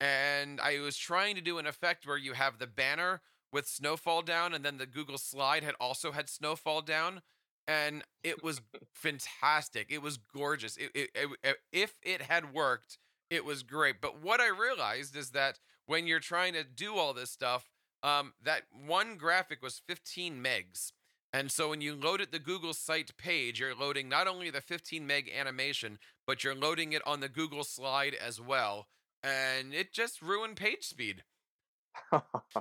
And 0.00 0.60
I 0.60 0.80
was 0.80 0.96
trying 0.96 1.34
to 1.34 1.42
do 1.42 1.58
an 1.58 1.66
effect 1.66 2.06
where 2.06 2.16
you 2.16 2.32
have 2.32 2.58
the 2.58 2.66
banner 2.66 3.20
with 3.52 3.66
snowfall 3.66 4.22
down, 4.22 4.54
and 4.54 4.64
then 4.64 4.78
the 4.78 4.86
Google 4.86 5.18
slide 5.18 5.62
had 5.62 5.74
also 5.80 6.12
had 6.12 6.28
snowfall 6.28 6.82
down. 6.82 7.22
And 7.68 8.02
it 8.24 8.42
was 8.42 8.60
fantastic. 8.92 9.86
It 9.90 10.02
was 10.02 10.16
gorgeous. 10.16 10.76
It, 10.76 10.90
it, 10.94 11.10
it- 11.44 11.56
if 11.72 11.94
it 12.02 12.22
had 12.22 12.52
worked, 12.52 12.98
it 13.30 13.44
was 13.44 13.62
great. 13.62 14.00
But 14.00 14.20
what 14.22 14.40
I 14.40 14.48
realized 14.48 15.16
is 15.16 15.30
that 15.30 15.58
when 15.86 16.06
you're 16.06 16.20
trying 16.20 16.54
to 16.54 16.64
do 16.64 16.96
all 16.96 17.12
this 17.12 17.30
stuff, 17.30 17.70
um, 18.02 18.32
that 18.42 18.62
one 18.86 19.16
graphic 19.16 19.62
was 19.62 19.80
15 19.86 20.42
megs. 20.42 20.92
And 21.32 21.52
so 21.52 21.70
when 21.70 21.80
you 21.80 21.94
load 21.94 22.20
it 22.20 22.32
the 22.32 22.38
Google 22.40 22.74
site 22.74 23.16
page, 23.16 23.60
you're 23.60 23.74
loading 23.74 24.08
not 24.08 24.26
only 24.26 24.50
the 24.50 24.60
15 24.60 25.06
meg 25.06 25.30
animation, 25.30 25.98
but 26.26 26.42
you're 26.42 26.54
loading 26.56 26.92
it 26.92 27.02
on 27.06 27.20
the 27.20 27.28
Google 27.28 27.62
slide 27.62 28.14
as 28.14 28.40
well. 28.40 28.88
And 29.22 29.72
it 29.74 29.92
just 29.92 30.22
ruined 30.22 30.56
page 30.56 30.84
speed. 30.84 31.22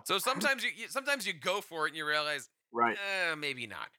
So 0.03 0.17
sometimes 0.17 0.63
you, 0.63 0.87
sometimes 0.89 1.25
you 1.25 1.33
go 1.33 1.61
for 1.61 1.85
it 1.85 1.89
and 1.89 1.97
you 1.97 2.05
realize, 2.05 2.49
right. 2.71 2.97
eh, 2.97 3.35
maybe 3.35 3.67
not. 3.67 3.89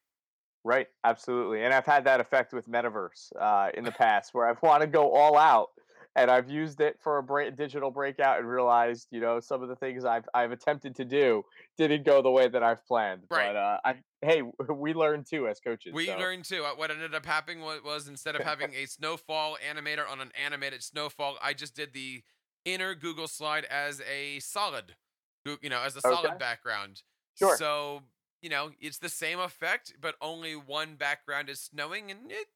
Right, 0.63 0.89
absolutely. 1.05 1.65
And 1.65 1.73
I've 1.73 1.87
had 1.87 2.05
that 2.05 2.21
effect 2.21 2.53
with 2.53 2.69
Metaverse 2.69 3.33
uh, 3.41 3.71
in 3.75 3.85
the 3.85 3.93
past 3.93 4.35
where 4.35 4.47
I've 4.47 4.61
wanted 4.63 4.87
to 4.87 4.93
go 4.93 5.11
all 5.13 5.39
out 5.39 5.69
and 6.17 6.31
I've 6.31 6.51
used 6.51 6.81
it 6.81 6.99
for 7.01 7.19
a 7.19 7.23
break, 7.23 7.57
digital 7.57 7.91
breakout 7.91 8.41
and 8.41 8.49
realized, 8.49 9.09
you 9.11 9.21
know, 9.21 9.41
some 9.41 9.63
of 9.63 9.69
the 9.69 9.77
things 9.77 10.05
I've 10.05 10.29
I've 10.35 10.51
attempted 10.51 10.97
to 10.97 11.05
do 11.05 11.45
didn't 11.79 12.05
go 12.05 12.21
the 12.21 12.31
way 12.31 12.49
that 12.49 12.63
I've 12.63 12.85
planned. 12.87 13.23
Right. 13.31 13.49
But 13.49 13.57
uh, 13.57 13.79
I, 13.85 13.95
hey, 14.23 14.43
we 14.75 14.93
learn 14.93 15.25
too 15.25 15.49
as 15.49 15.61
coaches. 15.61 15.93
We 15.95 16.07
so. 16.07 16.19
learned 16.19 16.45
too. 16.45 16.65
uh, 16.65 16.75
What 16.75 16.91
ended 16.91 17.15
up 17.15 17.27
happening 17.27 17.63
was 17.63 18.09
instead 18.09 18.35
of 18.35 18.43
having 18.43 18.75
a 18.75 18.87
snowfall 18.87 19.57
animator 19.67 20.09
on 20.09 20.21
an 20.21 20.33
animated 20.45 20.83
snowfall, 20.83 21.39
I 21.43 21.55
just 21.55 21.75
did 21.75 21.95
the 21.95 22.23
inner 22.65 22.95
Google 22.95 23.29
slide 23.29 23.65
as 23.65 24.03
a 24.03 24.41
solid, 24.41 24.97
Goo- 25.45 25.59
you 25.63 25.71
know, 25.71 25.81
as 25.81 25.97
a 25.97 26.01
solid 26.01 26.27
Okay. 26.31 26.39
background. 26.39 27.03
Sure. 27.39 27.57
So 27.57 28.03
you 28.43 28.49
know, 28.49 28.71
it's 28.81 28.99
the 28.99 29.09
same 29.09 29.39
effect, 29.39 29.95
but 30.01 30.17
only 30.21 30.57
one 30.57 30.97
background 30.97 31.51
is 31.51 31.61
snowing, 31.61 32.11
and 32.11 32.31
it 32.33 32.49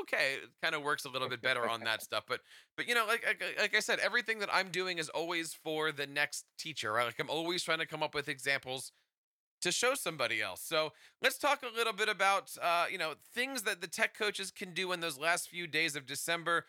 okay, 0.00 0.38
it 0.42 0.50
kind 0.62 0.74
of 0.74 0.82
works 0.82 1.04
a 1.04 1.08
little 1.08 1.28
bit 1.28 1.42
better 1.42 1.68
on 1.68 1.80
that 1.80 2.02
stuff. 2.02 2.24
But 2.26 2.40
but 2.76 2.88
you 2.88 2.94
know, 2.94 3.06
like, 3.06 3.24
like 3.26 3.42
like 3.58 3.76
I 3.76 3.80
said, 3.80 3.98
everything 3.98 4.38
that 4.40 4.48
I'm 4.52 4.70
doing 4.70 4.98
is 4.98 5.08
always 5.08 5.54
for 5.54 5.92
the 5.92 6.06
next 6.06 6.46
teacher. 6.58 6.92
Right? 6.92 7.04
Like 7.04 7.18
I'm 7.18 7.30
always 7.30 7.62
trying 7.62 7.78
to 7.78 7.86
come 7.86 8.02
up 8.02 8.14
with 8.14 8.28
examples 8.28 8.92
to 9.62 9.72
show 9.72 9.94
somebody 9.94 10.42
else. 10.42 10.62
So 10.62 10.92
let's 11.22 11.38
talk 11.38 11.62
a 11.62 11.74
little 11.76 11.92
bit 11.92 12.08
about 12.08 12.50
uh, 12.60 12.86
you 12.90 12.98
know 12.98 13.14
things 13.34 13.62
that 13.62 13.80
the 13.80 13.88
tech 13.88 14.16
coaches 14.16 14.50
can 14.50 14.72
do 14.72 14.92
in 14.92 15.00
those 15.00 15.18
last 15.18 15.48
few 15.48 15.66
days 15.66 15.96
of 15.96 16.06
December. 16.06 16.64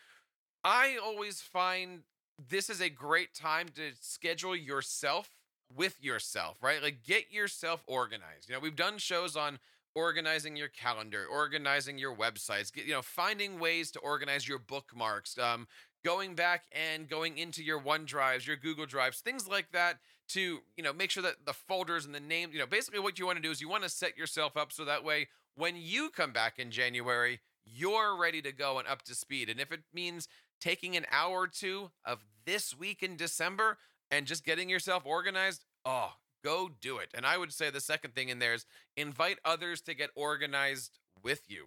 I 0.64 0.98
always 1.02 1.40
find 1.40 2.02
this 2.38 2.68
is 2.68 2.80
a 2.80 2.90
great 2.90 3.34
time 3.34 3.68
to 3.76 3.92
schedule 4.00 4.54
yourself 4.54 5.30
with 5.74 6.02
yourself, 6.02 6.56
right? 6.62 6.82
Like 6.82 7.04
get 7.04 7.32
yourself 7.32 7.82
organized. 7.86 8.48
You 8.48 8.54
know, 8.54 8.60
we've 8.60 8.76
done 8.76 8.98
shows 8.98 9.36
on 9.36 9.58
organizing 9.94 10.56
your 10.56 10.68
calendar, 10.68 11.24
organizing 11.30 11.98
your 11.98 12.14
websites, 12.14 12.72
get, 12.72 12.84
you 12.84 12.92
know, 12.92 13.02
finding 13.02 13.58
ways 13.58 13.90
to 13.92 13.98
organize 14.00 14.46
your 14.46 14.58
bookmarks, 14.58 15.36
um, 15.38 15.66
going 16.04 16.34
back 16.34 16.64
and 16.72 17.08
going 17.08 17.36
into 17.38 17.62
your 17.62 17.80
OneDrives, 17.80 18.46
your 18.46 18.56
Google 18.56 18.86
Drives, 18.86 19.20
things 19.20 19.48
like 19.48 19.72
that 19.72 19.98
to, 20.28 20.60
you 20.76 20.84
know, 20.84 20.92
make 20.92 21.10
sure 21.10 21.22
that 21.22 21.44
the 21.44 21.52
folders 21.52 22.04
and 22.06 22.14
the 22.14 22.20
names, 22.20 22.52
you 22.52 22.60
know, 22.60 22.66
basically 22.66 23.00
what 23.00 23.18
you 23.18 23.26
want 23.26 23.36
to 23.36 23.42
do 23.42 23.50
is 23.50 23.60
you 23.60 23.68
want 23.68 23.82
to 23.82 23.88
set 23.88 24.16
yourself 24.16 24.56
up 24.56 24.72
so 24.72 24.84
that 24.84 25.04
way 25.04 25.28
when 25.54 25.74
you 25.76 26.10
come 26.10 26.32
back 26.32 26.58
in 26.58 26.70
January, 26.70 27.40
you're 27.64 28.16
ready 28.16 28.40
to 28.40 28.52
go 28.52 28.78
and 28.78 28.86
up 28.86 29.02
to 29.02 29.14
speed. 29.14 29.50
And 29.50 29.60
if 29.60 29.72
it 29.72 29.80
means 29.92 30.28
taking 30.60 30.96
an 30.96 31.06
hour 31.10 31.40
or 31.40 31.46
two 31.48 31.90
of 32.04 32.24
this 32.46 32.76
week 32.76 33.02
in 33.02 33.16
December 33.16 33.78
and 34.10 34.26
just 34.26 34.44
getting 34.44 34.68
yourself 34.68 35.04
organized, 35.04 35.64
oh, 35.84 36.12
go 36.44 36.70
do 36.80 36.98
it. 36.98 37.10
And 37.14 37.26
I 37.26 37.38
would 37.38 37.52
say 37.52 37.70
the 37.70 37.80
second 37.80 38.14
thing 38.14 38.28
in 38.28 38.38
there 38.38 38.54
is 38.54 38.66
invite 38.96 39.38
others 39.44 39.80
to 39.82 39.94
get 39.94 40.10
organized 40.14 40.98
with 41.22 41.42
you. 41.48 41.66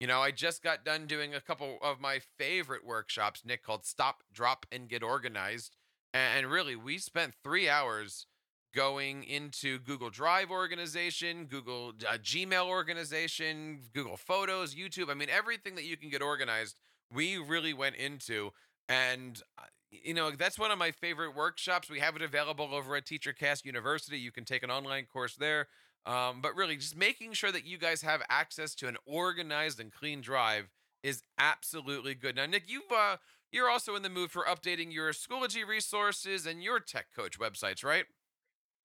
You 0.00 0.06
know, 0.06 0.20
I 0.20 0.30
just 0.30 0.62
got 0.62 0.84
done 0.84 1.06
doing 1.06 1.34
a 1.34 1.40
couple 1.40 1.78
of 1.82 2.00
my 2.00 2.20
favorite 2.38 2.86
workshops, 2.86 3.42
Nick, 3.44 3.64
called 3.64 3.84
Stop, 3.84 4.22
Drop, 4.32 4.64
and 4.70 4.88
Get 4.88 5.02
Organized. 5.02 5.76
And 6.14 6.46
really, 6.46 6.76
we 6.76 6.98
spent 6.98 7.34
three 7.42 7.68
hours 7.68 8.26
going 8.74 9.24
into 9.24 9.78
Google 9.80 10.10
Drive 10.10 10.50
organization, 10.50 11.46
Google 11.46 11.94
uh, 12.08 12.18
Gmail 12.18 12.66
organization, 12.66 13.80
Google 13.92 14.16
Photos, 14.16 14.74
YouTube. 14.74 15.10
I 15.10 15.14
mean, 15.14 15.30
everything 15.30 15.74
that 15.74 15.84
you 15.84 15.96
can 15.96 16.10
get 16.10 16.22
organized, 16.22 16.78
we 17.12 17.36
really 17.36 17.74
went 17.74 17.96
into. 17.96 18.52
And, 18.88 19.42
uh, 19.58 19.64
you 19.90 20.14
know, 20.14 20.30
that's 20.30 20.58
one 20.58 20.70
of 20.70 20.78
my 20.78 20.90
favorite 20.90 21.34
workshops. 21.34 21.90
We 21.90 22.00
have 22.00 22.16
it 22.16 22.22
available 22.22 22.74
over 22.74 22.96
at 22.96 23.06
TeacherCast 23.06 23.64
University. 23.64 24.18
You 24.18 24.32
can 24.32 24.44
take 24.44 24.62
an 24.62 24.70
online 24.70 25.06
course 25.06 25.36
there. 25.36 25.68
Um, 26.06 26.40
but 26.40 26.54
really, 26.54 26.76
just 26.76 26.96
making 26.96 27.32
sure 27.32 27.52
that 27.52 27.66
you 27.66 27.78
guys 27.78 28.02
have 28.02 28.22
access 28.30 28.74
to 28.76 28.88
an 28.88 28.96
organized 29.06 29.80
and 29.80 29.92
clean 29.92 30.20
drive 30.20 30.68
is 31.02 31.22
absolutely 31.38 32.14
good. 32.14 32.36
Now, 32.36 32.46
Nick, 32.46 32.64
you've 32.66 32.90
uh, 32.90 33.16
you're 33.52 33.68
also 33.68 33.94
in 33.94 34.02
the 34.02 34.08
mood 34.08 34.30
for 34.30 34.44
updating 34.44 34.92
your 34.92 35.12
Schoology 35.12 35.66
resources 35.66 36.46
and 36.46 36.62
your 36.62 36.80
Tech 36.80 37.06
Coach 37.14 37.38
websites, 37.38 37.84
right? 37.84 38.04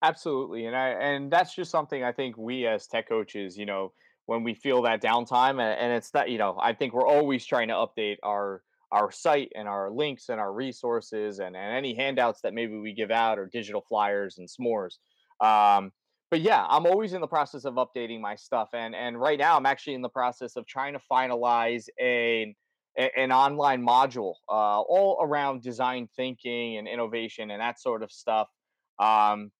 Absolutely, 0.01 0.65
and 0.65 0.75
I 0.75 0.89
and 0.89 1.31
that's 1.31 1.55
just 1.55 1.71
something 1.71 2.03
I 2.03 2.11
think 2.11 2.37
we 2.37 2.67
as 2.67 2.87
tech 2.87 3.07
coaches, 3.07 3.57
you 3.57 3.65
know, 3.65 3.93
when 4.25 4.43
we 4.43 4.53
feel 4.53 4.81
that 4.81 5.01
downtime, 5.01 5.61
and, 5.61 5.79
and 5.79 5.93
it's 5.93 6.09
that 6.11 6.29
you 6.29 6.37
know, 6.37 6.57
I 6.61 6.73
think 6.73 6.93
we're 6.93 7.07
always 7.07 7.45
trying 7.45 7.69
to 7.69 7.73
update 7.75 8.17
our 8.23 8.63
our 8.93 9.11
site 9.11 9.51
and 9.55 9.67
our 9.67 9.89
links 9.89 10.29
and 10.29 10.39
our 10.39 10.53
resources 10.53 11.39
and, 11.39 11.55
and 11.55 11.75
any 11.75 11.95
handouts 11.95 12.41
that 12.41 12.53
maybe 12.53 12.77
we 12.77 12.93
give 12.93 13.09
out 13.09 13.39
or 13.39 13.49
digital 13.51 13.81
flyers 13.81 14.37
and 14.37 14.47
s'mores. 14.47 14.97
Um, 15.43 15.91
but 16.29 16.41
yeah, 16.41 16.65
I'm 16.69 16.85
always 16.85 17.13
in 17.13 17.21
the 17.21 17.27
process 17.27 17.65
of 17.65 17.75
updating 17.75 18.21
my 18.21 18.35
stuff, 18.35 18.69
and 18.73 18.95
and 18.95 19.19
right 19.19 19.37
now 19.37 19.57
I'm 19.57 19.65
actually 19.65 19.93
in 19.95 20.01
the 20.01 20.09
process 20.09 20.55
of 20.55 20.65
trying 20.65 20.93
to 20.93 20.99
finalize 21.11 21.85
a 21.99 22.55
an 22.97 23.31
online 23.31 23.85
module 23.85 24.35
uh, 24.47 24.81
all 24.81 25.17
around 25.21 25.63
design 25.63 26.07
thinking 26.15 26.77
and 26.77 26.87
innovation 26.87 27.51
and 27.51 27.59
that 27.61 27.79
sort 27.79 28.03
of 28.03 28.11
stuff. 28.11 28.47
Um, 28.99 29.51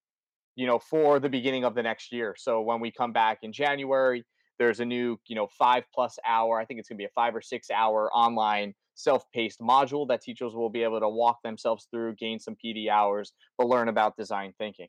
you 0.55 0.67
know, 0.67 0.77
for 0.77 1.19
the 1.19 1.29
beginning 1.29 1.63
of 1.63 1.73
the 1.73 1.81
next 1.81 2.11
year. 2.11 2.35
So 2.37 2.61
when 2.61 2.79
we 2.79 2.91
come 2.91 3.11
back 3.11 3.39
in 3.41 3.51
January, 3.51 4.23
there's 4.59 4.79
a 4.79 4.85
new, 4.85 5.19
you 5.27 5.35
know, 5.35 5.47
five 5.47 5.83
plus 5.93 6.17
hour, 6.27 6.59
I 6.59 6.65
think 6.65 6.79
it's 6.79 6.89
going 6.89 6.97
to 6.97 7.01
be 7.01 7.05
a 7.05 7.09
five 7.15 7.35
or 7.35 7.41
six 7.41 7.69
hour 7.69 8.11
online 8.13 8.73
self 8.95 9.29
paced 9.31 9.59
module 9.59 10.07
that 10.07 10.21
teachers 10.21 10.53
will 10.53 10.69
be 10.69 10.83
able 10.83 10.99
to 10.99 11.09
walk 11.09 11.41
themselves 11.43 11.87
through, 11.91 12.15
gain 12.15 12.39
some 12.39 12.55
PD 12.63 12.89
hours, 12.89 13.33
but 13.57 13.67
learn 13.67 13.89
about 13.89 14.15
design 14.15 14.53
thinking. 14.57 14.87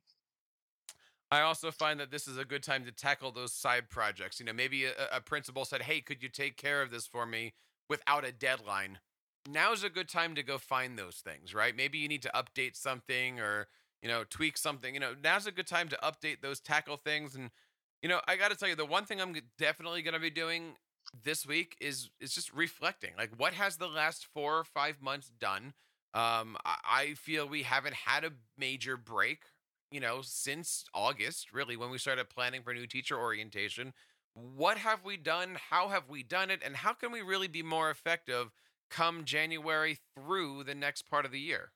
I 1.30 1.40
also 1.40 1.70
find 1.70 1.98
that 1.98 2.10
this 2.10 2.28
is 2.28 2.38
a 2.38 2.44
good 2.44 2.62
time 2.62 2.84
to 2.84 2.92
tackle 2.92 3.32
those 3.32 3.52
side 3.52 3.90
projects. 3.90 4.38
You 4.38 4.46
know, 4.46 4.52
maybe 4.52 4.84
a, 4.84 4.92
a 5.12 5.20
principal 5.20 5.64
said, 5.64 5.82
"Hey, 5.82 6.00
could 6.00 6.22
you 6.22 6.28
take 6.28 6.56
care 6.56 6.82
of 6.82 6.90
this 6.90 7.06
for 7.06 7.26
me 7.26 7.54
without 7.88 8.24
a 8.24 8.32
deadline?" 8.32 8.98
Now's 9.48 9.84
a 9.84 9.90
good 9.90 10.08
time 10.08 10.34
to 10.36 10.42
go 10.42 10.58
find 10.58 10.98
those 10.98 11.16
things, 11.16 11.52
right? 11.52 11.76
Maybe 11.76 11.98
you 11.98 12.08
need 12.08 12.22
to 12.22 12.30
update 12.34 12.76
something 12.76 13.40
or 13.40 13.66
you 14.00 14.08
know 14.08 14.24
tweak 14.28 14.56
something. 14.56 14.94
You 14.94 15.00
know, 15.00 15.14
now's 15.22 15.46
a 15.46 15.52
good 15.52 15.66
time 15.66 15.88
to 15.88 15.98
update 16.02 16.40
those 16.40 16.60
tackle 16.60 16.98
things. 16.98 17.34
And 17.34 17.50
you 18.04 18.08
know, 18.08 18.20
I 18.28 18.36
got 18.36 18.52
to 18.52 18.56
tell 18.56 18.68
you, 18.68 18.76
the 18.76 18.86
one 18.86 19.04
thing 19.04 19.20
I'm 19.20 19.34
definitely 19.58 20.02
going 20.02 20.14
to 20.14 20.20
be 20.20 20.30
doing 20.30 20.76
this 21.24 21.44
week 21.44 21.76
is 21.80 22.10
is 22.20 22.32
just 22.32 22.52
reflecting. 22.52 23.14
Like, 23.18 23.32
what 23.36 23.54
has 23.54 23.78
the 23.78 23.88
last 23.88 24.28
four 24.32 24.58
or 24.58 24.64
five 24.64 25.02
months 25.02 25.32
done? 25.40 25.74
Um, 26.14 26.56
I, 26.64 26.76
I 26.84 27.14
feel 27.14 27.48
we 27.48 27.64
haven't 27.64 27.94
had 27.94 28.24
a 28.24 28.30
major 28.56 28.96
break 28.96 29.40
you 29.94 30.00
know, 30.00 30.22
since 30.22 30.84
August, 30.92 31.52
really, 31.52 31.76
when 31.76 31.88
we 31.88 31.98
started 31.98 32.28
planning 32.28 32.62
for 32.64 32.74
new 32.74 32.84
teacher 32.84 33.16
orientation. 33.16 33.92
What 34.34 34.76
have 34.76 35.04
we 35.04 35.16
done? 35.16 35.56
How 35.70 35.86
have 35.86 36.08
we 36.08 36.24
done 36.24 36.50
it? 36.50 36.62
And 36.64 36.74
how 36.74 36.94
can 36.94 37.12
we 37.12 37.20
really 37.20 37.46
be 37.46 37.62
more 37.62 37.90
effective 37.90 38.50
come 38.90 39.24
January 39.24 39.98
through 40.16 40.64
the 40.64 40.74
next 40.74 41.02
part 41.08 41.24
of 41.24 41.30
the 41.30 41.38
year? 41.38 41.70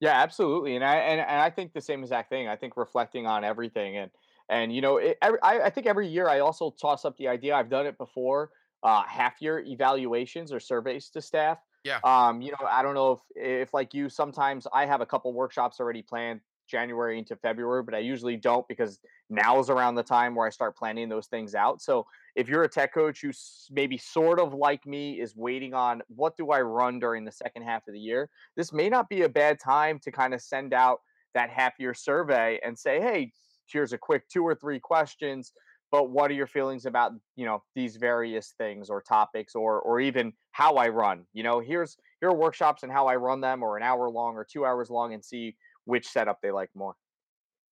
Yeah, 0.00 0.22
absolutely, 0.22 0.74
and 0.74 0.82
I 0.82 0.96
and, 0.96 1.20
and 1.20 1.38
I 1.38 1.50
think 1.50 1.74
the 1.74 1.82
same 1.82 2.02
exact 2.02 2.30
thing. 2.30 2.48
I 2.48 2.56
think 2.56 2.78
reflecting 2.78 3.26
on 3.26 3.44
everything 3.44 3.98
and 3.98 4.10
and 4.52 4.74
you 4.74 4.82
know, 4.82 4.98
it, 4.98 5.16
I, 5.22 5.32
I 5.42 5.70
think 5.70 5.86
every 5.86 6.06
year 6.06 6.28
I 6.28 6.40
also 6.40 6.74
toss 6.80 7.06
up 7.06 7.16
the 7.16 7.26
idea. 7.26 7.56
I've 7.56 7.70
done 7.70 7.86
it 7.86 7.96
before. 7.96 8.50
Uh, 8.82 9.02
half 9.04 9.40
year 9.40 9.60
evaluations 9.60 10.52
or 10.52 10.60
surveys 10.60 11.08
to 11.10 11.22
staff. 11.22 11.58
Yeah. 11.84 12.00
Um, 12.04 12.42
you 12.42 12.50
know, 12.50 12.66
I 12.68 12.82
don't 12.82 12.94
know 12.94 13.12
if 13.12 13.20
if 13.34 13.74
like 13.74 13.94
you, 13.94 14.08
sometimes 14.08 14.66
I 14.72 14.86
have 14.86 15.00
a 15.00 15.06
couple 15.06 15.32
workshops 15.32 15.80
already 15.80 16.02
planned 16.02 16.40
January 16.68 17.18
into 17.18 17.34
February, 17.36 17.82
but 17.82 17.94
I 17.94 17.98
usually 17.98 18.36
don't 18.36 18.66
because 18.68 19.00
now 19.30 19.58
is 19.58 19.70
around 19.70 19.94
the 19.94 20.02
time 20.02 20.34
where 20.34 20.46
I 20.46 20.50
start 20.50 20.76
planning 20.76 21.08
those 21.08 21.28
things 21.28 21.54
out. 21.54 21.80
So 21.80 22.06
if 22.36 22.48
you're 22.48 22.64
a 22.64 22.68
tech 22.68 22.92
coach 22.92 23.22
who 23.22 23.30
maybe 23.70 23.96
sort 23.96 24.38
of 24.38 24.52
like 24.52 24.84
me 24.86 25.20
is 25.20 25.34
waiting 25.34 25.74
on 25.74 26.02
what 26.08 26.36
do 26.36 26.50
I 26.50 26.60
run 26.60 26.98
during 26.98 27.24
the 27.24 27.32
second 27.32 27.62
half 27.62 27.86
of 27.88 27.94
the 27.94 28.00
year, 28.00 28.28
this 28.56 28.72
may 28.72 28.88
not 28.88 29.08
be 29.08 29.22
a 29.22 29.28
bad 29.28 29.58
time 29.58 29.98
to 30.00 30.12
kind 30.12 30.34
of 30.34 30.42
send 30.42 30.74
out 30.74 31.00
that 31.34 31.50
half 31.50 31.74
year 31.78 31.94
survey 31.94 32.60
and 32.64 32.78
say, 32.78 33.00
hey, 33.00 33.32
here's 33.72 33.92
a 33.92 33.98
quick 33.98 34.28
two 34.28 34.44
or 34.44 34.54
three 34.54 34.78
questions 34.78 35.52
but 35.92 36.08
what 36.08 36.30
are 36.30 36.34
your 36.34 36.46
feelings 36.46 36.86
about 36.86 37.12
you 37.36 37.46
know 37.46 37.62
these 37.76 37.96
various 37.96 38.54
things 38.58 38.90
or 38.90 39.00
topics 39.00 39.54
or 39.54 39.80
or 39.80 40.00
even 40.00 40.32
how 40.50 40.74
i 40.76 40.88
run 40.88 41.24
you 41.32 41.44
know? 41.44 41.60
Here's 41.60 41.96
here 42.20 42.30
are 42.30 42.34
workshops 42.34 42.82
and 42.82 42.90
how 42.90 43.06
i 43.06 43.14
run 43.14 43.40
them 43.40 43.62
or 43.62 43.76
an 43.76 43.84
hour 43.84 44.10
long 44.10 44.34
or 44.34 44.44
two 44.50 44.64
hours 44.64 44.90
long 44.90 45.14
and 45.14 45.24
see 45.24 45.54
which 45.84 46.08
setup 46.08 46.40
they 46.40 46.50
like 46.50 46.70
more. 46.74 46.94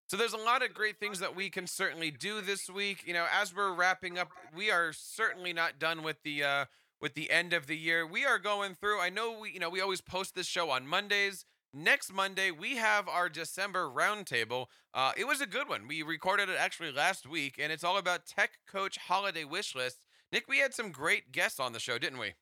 So 0.08 0.16
there's 0.16 0.32
a 0.32 0.38
lot 0.38 0.64
of 0.64 0.74
great 0.74 0.98
things 0.98 1.20
that 1.20 1.36
we 1.36 1.48
can 1.50 1.68
certainly 1.68 2.10
do 2.10 2.40
this 2.40 2.68
week 2.68 3.02
you 3.06 3.14
know 3.14 3.26
as 3.32 3.54
we're 3.54 3.74
wrapping 3.74 4.18
up 4.18 4.28
we 4.54 4.70
are 4.70 4.92
certainly 4.92 5.52
not 5.52 5.78
done 5.80 6.02
with 6.02 6.22
the 6.22 6.44
uh 6.44 6.64
with 7.00 7.14
the 7.14 7.30
end 7.30 7.54
of 7.54 7.66
the 7.66 7.76
year. 7.76 8.06
We 8.06 8.26
are 8.26 8.38
going 8.38 8.74
through 8.74 9.00
i 9.00 9.08
know 9.08 9.40
we 9.40 9.52
you 9.52 9.60
know 9.60 9.70
we 9.70 9.80
always 9.80 10.02
post 10.02 10.34
this 10.34 10.46
show 10.46 10.70
on 10.70 10.86
mondays 10.86 11.46
next 11.72 12.12
Monday, 12.12 12.50
we 12.50 12.76
have 12.76 13.08
our 13.08 13.28
December 13.28 13.88
roundtable. 13.88 14.66
Uh, 14.92 15.12
it 15.16 15.26
was 15.26 15.40
a 15.40 15.46
good 15.46 15.68
one. 15.68 15.86
We 15.88 16.02
recorded 16.02 16.48
it 16.48 16.56
actually 16.58 16.92
last 16.92 17.28
week, 17.28 17.56
and 17.58 17.72
it's 17.72 17.84
all 17.84 17.98
about 17.98 18.26
Tech 18.26 18.58
Coach 18.66 18.96
Holiday 18.96 19.44
Wish 19.44 19.74
List. 19.74 20.00
Nick, 20.32 20.44
we 20.48 20.58
had 20.58 20.74
some 20.74 20.90
great 20.90 21.32
guests 21.32 21.60
on 21.60 21.72
the 21.72 21.80
show, 21.80 21.98
didn't 21.98 22.18
we? 22.18 22.34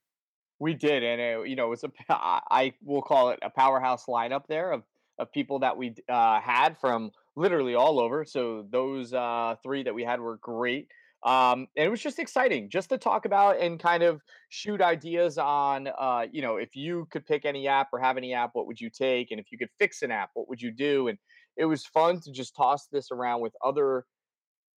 We 0.58 0.74
did, 0.74 1.02
and 1.04 1.20
it, 1.20 1.48
you 1.48 1.56
know, 1.56 1.66
it 1.66 1.70
was 1.70 1.84
a 1.84 1.90
I 2.10 2.72
will 2.84 3.02
call 3.02 3.30
it 3.30 3.38
a 3.42 3.50
powerhouse 3.50 4.06
lineup 4.06 4.46
there 4.48 4.72
of 4.72 4.82
of 5.18 5.32
people 5.32 5.60
that 5.60 5.76
we 5.76 5.94
uh, 6.08 6.40
had 6.40 6.78
from 6.78 7.10
literally 7.36 7.74
all 7.74 8.00
over. 8.00 8.24
So 8.24 8.64
those 8.70 9.12
uh, 9.12 9.56
three 9.62 9.82
that 9.82 9.94
we 9.94 10.04
had 10.04 10.20
were 10.20 10.36
great. 10.36 10.88
Um, 11.24 11.66
and 11.76 11.86
it 11.86 11.90
was 11.90 12.00
just 12.00 12.18
exciting 12.18 12.70
just 12.70 12.90
to 12.90 12.98
talk 12.98 13.24
about 13.24 13.60
and 13.60 13.80
kind 13.80 14.02
of 14.02 14.22
shoot 14.50 14.80
ideas 14.80 15.36
on, 15.36 15.88
uh, 15.98 16.26
you 16.30 16.42
know, 16.42 16.56
if 16.56 16.76
you 16.76 17.08
could 17.10 17.26
pick 17.26 17.44
any 17.44 17.66
app 17.66 17.88
or 17.92 17.98
have 17.98 18.16
any 18.16 18.34
app, 18.34 18.50
what 18.52 18.66
would 18.68 18.80
you 18.80 18.88
take? 18.88 19.32
And 19.32 19.40
if 19.40 19.50
you 19.50 19.58
could 19.58 19.70
fix 19.78 20.02
an 20.02 20.12
app, 20.12 20.30
what 20.34 20.48
would 20.48 20.62
you 20.62 20.70
do? 20.70 21.08
And 21.08 21.18
it 21.56 21.64
was 21.64 21.84
fun 21.84 22.20
to 22.20 22.30
just 22.30 22.54
toss 22.54 22.86
this 22.86 23.10
around 23.10 23.40
with 23.40 23.52
other 23.64 24.04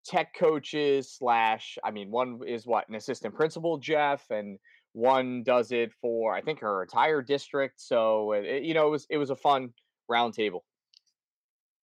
tech 0.03 0.33
coaches 0.33 1.13
slash 1.15 1.77
i 1.83 1.91
mean 1.91 2.09
one 2.09 2.39
is 2.47 2.65
what 2.65 2.89
an 2.89 2.95
assistant 2.95 3.35
principal 3.35 3.77
jeff 3.77 4.25
and 4.31 4.57
one 4.93 5.43
does 5.43 5.71
it 5.71 5.91
for 6.01 6.33
i 6.33 6.41
think 6.41 6.59
her 6.59 6.81
entire 6.81 7.21
district 7.21 7.79
so 7.79 8.31
it, 8.31 8.63
you 8.63 8.73
know 8.73 8.87
it 8.87 8.89
was 8.89 9.05
it 9.09 9.17
was 9.17 9.29
a 9.29 9.35
fun 9.35 9.69
roundtable 10.09 10.61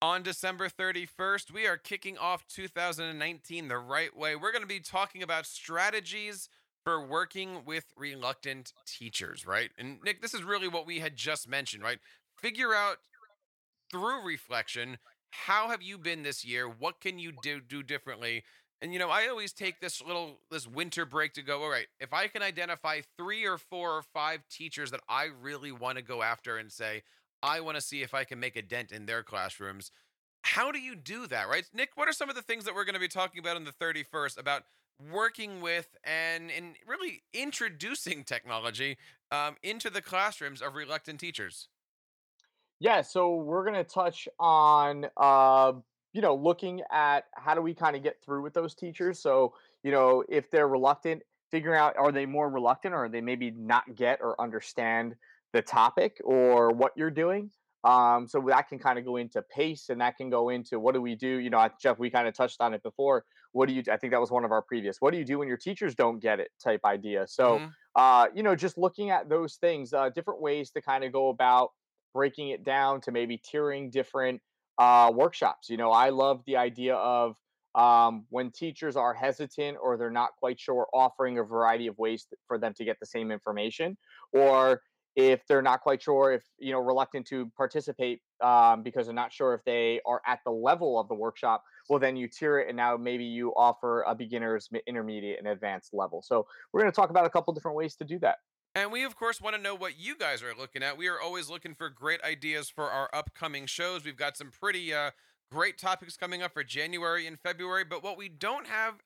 on 0.01 0.23
December 0.23 0.69
31st, 0.69 1.53
we 1.53 1.67
are 1.67 1.77
kicking 1.77 2.17
off 2.19 2.47
2019 2.49 3.69
the 3.69 3.79
right 3.79 4.17
way. 4.17 4.37
We're 4.37 4.53
going 4.53 4.63
to 4.63 4.69
be 4.69 4.81
talking 4.81 5.23
about 5.23 5.47
strategies 5.47 6.49
for 6.85 7.05
working 7.05 7.65
with 7.65 7.87
reluctant 7.97 8.73
teachers, 8.87 9.47
right? 9.47 9.71
And 9.77 9.99
Nick, 10.05 10.23
this 10.23 10.35
is 10.35 10.43
really 10.43 10.69
what 10.69 10.87
we 10.87 11.01
had 11.01 11.17
just 11.17 11.49
mentioned, 11.49 11.83
right? 11.83 11.99
Figure 12.37 12.75
out 12.75 12.99
through 13.91 14.25
reflection 14.25 14.99
how 15.31 15.69
have 15.69 15.83
you 15.83 15.99
been 15.99 16.23
this 16.23 16.45
year? 16.45 16.67
What 16.69 17.01
can 17.01 17.19
you 17.19 17.33
do 17.43 17.61
do 17.61 17.83
differently? 17.83 18.45
And 18.81 18.93
you 18.93 18.99
know, 18.99 19.11
I 19.11 19.29
always 19.29 19.53
take 19.53 19.81
this 19.81 20.03
little 20.03 20.39
this 20.51 20.67
winter 20.67 21.05
break 21.05 21.35
to 21.35 21.43
go, 21.43 21.63
all 21.63 21.71
right, 21.71 21.87
if 22.01 22.13
I 22.13 22.29
can 22.29 22.43
identify 22.43 23.01
3 23.19 23.45
or 23.45 23.59
4 23.59 23.91
or 23.99 24.03
5 24.03 24.41
teachers 24.51 24.91
that 24.91 25.01
I 25.09 25.29
really 25.41 25.73
want 25.73 25.99
to 25.99 26.03
go 26.03 26.23
after 26.23 26.57
and 26.57 26.71
say, 26.71 27.03
I 27.43 27.61
want 27.61 27.77
to 27.77 27.81
see 27.81 28.03
if 28.03 28.15
I 28.15 28.25
can 28.25 28.41
make 28.41 28.57
a 28.57 28.63
dent 28.63 28.93
in 28.93 29.07
their 29.07 29.23
classrooms. 29.23 29.91
How 30.43 30.73
do 30.73 30.79
you 30.79 30.95
do 30.95 31.27
that, 31.27 31.49
right? 31.49 31.65
Nick, 31.75 31.91
what 31.95 32.09
are 32.09 32.13
some 32.13 32.31
of 32.31 32.37
the 32.37 32.43
things 32.43 32.65
that 32.65 32.75
we're 32.75 32.85
going 32.85 32.95
to 32.95 33.01
be 33.01 33.09
talking 33.09 33.39
about 33.39 33.57
on 33.57 33.65
the 33.65 33.73
31st 33.73 34.39
about 34.39 34.63
working 35.13 35.61
with 35.61 35.89
and, 36.05 36.51
and 36.51 36.75
really 36.87 37.23
introducing 37.33 38.25
technology 38.25 38.97
um, 39.31 39.57
into 39.63 39.91
the 39.91 40.03
classrooms 40.03 40.63
of 40.63 40.75
reluctant 40.75 41.21
teachers? 41.21 41.69
Yeah, 42.81 43.03
so 43.03 43.35
we're 43.35 43.65
going 43.65 43.75
to 43.75 43.85
touch 43.85 44.29
on, 44.39 45.07
uh, 45.17 45.73
you 46.13 46.23
know, 46.23 46.35
looking 46.35 46.83
at 46.93 47.25
how 47.35 47.55
do 47.55 47.61
we 47.61 47.75
kind 47.75 47.97
of 47.97 48.03
get 48.03 48.23
through 48.25 48.43
with 48.43 48.55
those 48.55 48.75
teachers. 48.75 49.19
So, 49.19 49.55
you 49.83 49.91
know, 49.91 50.25
if 50.29 50.51
they're 50.51 50.69
reluctant, 50.69 51.23
figuring 51.51 51.79
out 51.79 51.97
are 51.97 52.13
they 52.13 52.27
more 52.27 52.49
reluctant 52.49 52.95
or 52.95 53.05
are 53.05 53.09
they 53.09 53.21
maybe 53.21 53.51
not 53.51 53.95
get 53.97 54.21
or 54.21 54.41
understand 54.41 55.17
the 55.53 55.63
topic 55.63 56.21
or 56.25 56.71
what 56.71 56.93
you're 56.97 57.11
doing. 57.11 57.51
Um, 57.85 58.27
so 58.27 58.45
that 58.49 58.69
can 58.69 58.79
kind 58.79 58.99
of 58.99 59.05
go 59.05 59.17
into 59.17 59.41
pace 59.55 59.89
and 59.89 60.01
that 60.01 60.17
can 60.17 60.31
go 60.31 60.49
into 60.49 60.81
what 60.81 60.95
do 60.95 61.01
we 61.01 61.15
do? 61.15 61.29
You 61.29 61.49
know, 61.49 61.69
Jeff, 61.81 61.99
we 61.99 62.11
kind 62.11 62.27
of 62.27 62.35
touched 62.35 62.61
on 62.61 62.75
it 62.75 62.83
before. 62.83 63.25
What 63.53 63.69
do 63.69 63.75
you, 63.75 63.83
I 63.91 63.97
think 63.97 64.13
that 64.13 64.21
was 64.21 64.31
one 64.31 64.45
of 64.45 64.51
our 64.51 64.63
previous, 64.63 64.97
what 65.01 65.13
do 65.13 65.19
you 65.19 65.25
do 65.25 65.39
when 65.39 65.49
your 65.49 65.57
teachers 65.57 65.95
don't 65.95 66.19
get 66.19 66.41
it 66.41 66.49
type 66.63 66.81
idea? 66.85 67.27
So, 67.29 67.59
mm-hmm. 67.59 67.67
uh, 67.95 68.27
you 68.35 68.43
know, 68.43 68.57
just 68.57 68.79
looking 68.79 69.11
at 69.11 69.29
those 69.29 69.55
things, 69.55 69.93
uh, 69.93 70.11
different 70.11 70.41
ways 70.41 70.71
to 70.73 70.83
kind 70.83 71.05
of 71.05 71.13
go 71.13 71.29
about 71.29 71.71
breaking 72.15 72.49
it 72.49 72.65
down 72.65 73.01
to 73.03 73.13
maybe 73.13 73.41
tiering 73.41 73.91
different 73.91 74.41
uh, 74.79 75.11
workshops. 75.15 75.71
You 75.71 75.77
know, 75.77 75.93
I 75.93 76.11
love 76.11 76.43
the 76.47 76.57
idea 76.57 76.97
of 76.97 77.37
um, 77.75 78.27
when 78.31 78.51
teachers 78.51 78.97
are 78.97 79.15
hesitant 79.15 79.79
or 79.81 79.97
they're 79.97 80.11
not 80.11 80.31
quite 80.39 80.59
sure, 80.59 80.89
offering 80.93 81.39
a 81.39 81.45
variety 81.45 81.87
of 81.87 81.97
ways 81.97 82.27
for 82.49 82.59
them 82.59 82.75
to 82.75 82.85
get 82.85 82.99
the 82.99 83.07
same 83.07 83.31
information, 83.31 83.97
or 84.33 84.81
if 85.19 85.45
they're 85.49 85.61
not 85.61 85.81
quite 85.81 86.01
sure 86.01 86.33
if 86.33 86.45
you 86.59 86.73
know 86.73 86.79
reluctant 86.79 87.27
to 87.27 87.51
participate 87.57 88.21
um, 88.43 88.85
because 88.85 89.07
they're 89.07 89.15
not 89.15 89.33
sure 89.33 89.53
if 89.53 89.61
they 89.65 90.01
are 90.07 90.23
at 90.25 90.39
the 90.47 90.51
level 90.51 90.99
of 90.99 91.09
the 91.09 91.15
workshop 91.15 91.65
well 91.91 91.99
then 91.99 92.17
you 92.17 92.29
tier 92.29 92.61
it 92.61 92.69
and 92.69 92.77
now 92.77 92.97
maybe 92.97 93.25
you 93.25 93.51
offer 93.57 94.05
a 94.07 94.15
beginner's 94.15 94.69
intermediate 94.87 95.39
and 95.39 95.49
advanced 95.49 95.93
level 95.93 96.23
so 96.25 96.47
we're 96.73 96.81
going 96.81 96.91
to 96.91 96.95
talk 96.95 97.11
about 97.11 97.27
a 97.27 97.31
couple 97.31 97.53
different 97.53 97.77
ways 97.77 97.97
to 97.97 98.05
do 98.05 98.19
that 98.19 98.37
and 98.75 98.93
we, 98.93 99.03
of 99.03 99.17
course, 99.17 99.41
want 99.41 99.57
to 99.57 99.63
know 99.63 99.75
what 99.75 99.99
you 99.99 100.15
guys 100.15 100.41
are 100.41 100.55
looking 100.57 100.85
at. 100.85 100.97
We 100.97 101.09
are 101.09 101.19
always 101.19 101.49
looking 101.49 101.75
for 101.75 101.89
great 101.89 102.23
ideas 102.23 102.71
for 102.71 102.91
our 102.91 103.09
upcoming 103.13 103.67
shows. 103.67 104.05
We've 104.05 104.15
got 104.15 104.37
some 104.37 104.53
pretty 104.53 104.93
uh, 104.95 105.13
great 105.51 105.79
topics 105.79 106.17
coming 106.17 106.43
up 106.43 106.53
for 106.53 106.63
January 106.63 107.27
and 107.27 107.41
February, 107.41 107.83
but 107.83 108.05
what 108.05 108.17
we 108.17 108.29
don't 108.29 108.69
have 108.69 108.97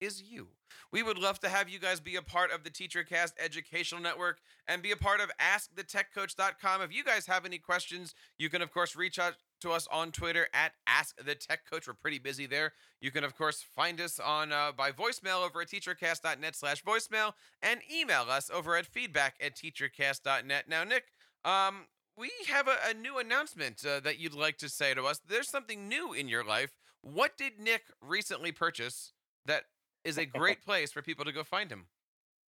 is 0.00 0.22
you. 0.22 0.48
We 0.92 1.02
would 1.02 1.18
love 1.18 1.40
to 1.40 1.48
have 1.48 1.68
you 1.68 1.78
guys 1.78 2.00
be 2.00 2.16
a 2.16 2.22
part 2.22 2.52
of 2.52 2.62
the 2.62 2.70
TeacherCast 2.70 3.32
Educational 3.42 4.00
Network 4.00 4.38
and 4.68 4.82
be 4.82 4.92
a 4.92 4.96
part 4.96 5.20
of 5.20 5.30
AskTheTechCoach.com. 5.38 6.82
If 6.82 6.94
you 6.94 7.04
guys 7.04 7.26
have 7.26 7.44
any 7.44 7.58
questions, 7.58 8.14
you 8.38 8.48
can, 8.48 8.62
of 8.62 8.72
course, 8.72 8.94
reach 8.94 9.18
out 9.18 9.34
to 9.62 9.72
us 9.72 9.88
on 9.90 10.12
Twitter 10.12 10.46
at 10.52 10.72
AskTheTechCoach. 10.88 11.86
We're 11.86 11.94
pretty 11.94 12.18
busy 12.18 12.46
there. 12.46 12.72
You 13.00 13.10
can, 13.10 13.24
of 13.24 13.36
course, 13.36 13.64
find 13.74 14.00
us 14.00 14.20
on 14.20 14.52
uh, 14.52 14.72
by 14.76 14.92
voicemail 14.92 15.44
over 15.44 15.62
at 15.62 15.68
teachercast.net 15.68 16.54
slash 16.54 16.82
voicemail 16.84 17.32
and 17.62 17.80
email 17.92 18.26
us 18.28 18.50
over 18.52 18.76
at 18.76 18.86
feedback 18.86 19.36
at 19.40 19.56
teachercast.net. 19.56 20.68
Now, 20.68 20.84
Nick, 20.84 21.04
um, 21.44 21.86
we 22.16 22.30
have 22.48 22.68
a, 22.68 22.76
a 22.90 22.94
new 22.94 23.18
announcement 23.18 23.84
uh, 23.84 24.00
that 24.00 24.18
you'd 24.18 24.34
like 24.34 24.58
to 24.58 24.68
say 24.68 24.94
to 24.94 25.04
us. 25.04 25.20
There's 25.26 25.48
something 25.48 25.88
new 25.88 26.12
in 26.12 26.28
your 26.28 26.44
life. 26.44 26.76
What 27.00 27.36
did 27.36 27.58
Nick 27.58 27.84
recently 28.00 28.52
purchase 28.52 29.12
that 29.46 29.64
is 30.04 30.18
a 30.18 30.24
great 30.40 30.64
place 30.64 30.92
for 30.92 31.02
people 31.02 31.24
to 31.24 31.32
go 31.32 31.44
find 31.44 31.70
him. 31.70 31.86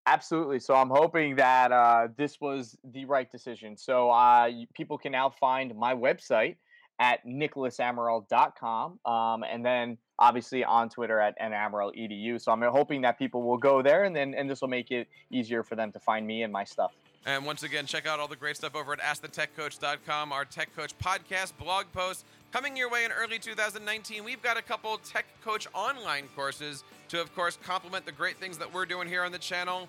Absolutely. 0.06 0.60
So 0.60 0.74
I'm 0.74 0.88
hoping 0.88 1.34
that 1.36 1.72
uh, 1.72 2.08
this 2.16 2.40
was 2.40 2.76
the 2.92 3.04
right 3.06 3.30
decision. 3.30 3.76
So 3.76 4.10
uh, 4.10 4.48
people 4.72 4.98
can 4.98 5.10
now 5.10 5.30
find 5.30 5.74
my 5.76 5.94
website 5.94 6.56
at 6.98 7.26
nicholasamaral.com 7.26 8.98
um, 9.04 9.44
and 9.44 9.64
then 9.64 9.98
obviously 10.18 10.64
on 10.64 10.88
Twitter 10.88 11.20
at 11.20 11.38
edu. 11.38 12.40
So 12.40 12.52
I'm 12.52 12.62
hoping 12.62 13.02
that 13.02 13.18
people 13.18 13.42
will 13.42 13.58
go 13.58 13.82
there 13.82 14.04
and 14.04 14.14
then 14.14 14.32
and 14.34 14.48
this 14.48 14.60
will 14.60 14.68
make 14.68 14.90
it 14.90 15.08
easier 15.30 15.62
for 15.62 15.74
them 15.74 15.92
to 15.92 16.00
find 16.00 16.26
me 16.26 16.42
and 16.42 16.52
my 16.52 16.64
stuff. 16.64 16.92
And 17.26 17.44
once 17.44 17.64
again, 17.64 17.86
check 17.86 18.06
out 18.06 18.20
all 18.20 18.28
the 18.28 18.36
great 18.36 18.56
stuff 18.56 18.76
over 18.76 18.92
at 18.92 19.00
AskTheTechCoach.com, 19.00 20.32
our 20.32 20.44
Tech 20.44 20.74
Coach 20.76 20.96
podcast, 20.98 21.54
blog 21.58 21.86
posts, 21.92 22.24
Coming 22.52 22.76
your 22.76 22.88
way 22.88 23.04
in 23.04 23.12
early 23.12 23.38
2019, 23.38 24.24
we've 24.24 24.42
got 24.42 24.56
a 24.56 24.62
couple 24.62 24.96
Tech 24.98 25.26
Coach 25.44 25.66
online 25.74 26.24
courses 26.34 26.84
to, 27.08 27.20
of 27.20 27.34
course, 27.34 27.58
complement 27.62 28.06
the 28.06 28.12
great 28.12 28.36
things 28.36 28.56
that 28.58 28.72
we're 28.72 28.86
doing 28.86 29.08
here 29.08 29.24
on 29.24 29.32
the 29.32 29.38
channel. 29.38 29.88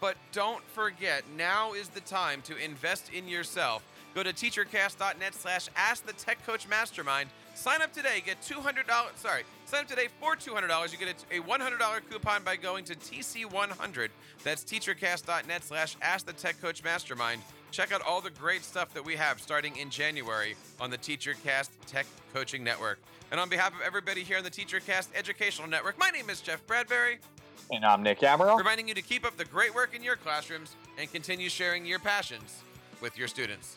But 0.00 0.16
don't 0.32 0.62
forget, 0.68 1.24
now 1.36 1.72
is 1.72 1.88
the 1.88 2.00
time 2.00 2.42
to 2.42 2.56
invest 2.56 3.12
in 3.12 3.26
yourself. 3.26 3.82
Go 4.14 4.22
to 4.22 4.32
teachercast.net 4.32 5.34
slash 5.34 5.68
ask 5.76 6.06
the 6.06 6.12
tech 6.12 6.44
coach 6.46 6.68
mastermind. 6.68 7.30
Sign 7.54 7.82
up 7.82 7.92
today, 7.92 8.22
get 8.24 8.40
$200. 8.42 8.84
Sorry, 9.16 9.42
sign 9.66 9.80
up 9.80 9.88
today 9.88 10.08
for 10.20 10.36
$200. 10.36 10.92
You 10.92 10.98
get 10.98 11.24
a 11.32 11.40
$100 11.40 12.10
coupon 12.10 12.44
by 12.44 12.56
going 12.56 12.84
to 12.84 12.94
TC100. 12.94 14.10
That's 14.44 14.62
teachercast.net 14.62 15.64
slash 15.64 15.96
ask 16.00 16.26
the 16.26 16.32
tech 16.32 16.60
coach 16.60 16.84
mastermind. 16.84 17.42
Check 17.70 17.92
out 17.92 18.00
all 18.02 18.20
the 18.20 18.30
great 18.30 18.64
stuff 18.64 18.92
that 18.94 19.04
we 19.04 19.14
have 19.16 19.40
starting 19.40 19.76
in 19.76 19.90
January 19.90 20.56
on 20.80 20.90
the 20.90 20.98
TeacherCast 20.98 21.70
Tech 21.86 22.06
Coaching 22.32 22.64
Network. 22.64 22.98
And 23.30 23.38
on 23.38 23.48
behalf 23.48 23.74
of 23.74 23.80
everybody 23.84 24.22
here 24.22 24.38
on 24.38 24.44
the 24.44 24.50
TeacherCast 24.50 25.08
Educational 25.14 25.68
Network, 25.68 25.98
my 25.98 26.10
name 26.10 26.30
is 26.30 26.40
Jeff 26.40 26.66
Bradbury. 26.66 27.18
And 27.70 27.84
I'm 27.84 28.02
Nick 28.02 28.20
Amaral. 28.20 28.56
Reminding 28.56 28.88
you 28.88 28.94
to 28.94 29.02
keep 29.02 29.26
up 29.26 29.36
the 29.36 29.44
great 29.44 29.74
work 29.74 29.94
in 29.94 30.02
your 30.02 30.16
classrooms 30.16 30.76
and 30.98 31.12
continue 31.12 31.50
sharing 31.50 31.84
your 31.84 31.98
passions 31.98 32.62
with 33.02 33.18
your 33.18 33.28
students. 33.28 33.76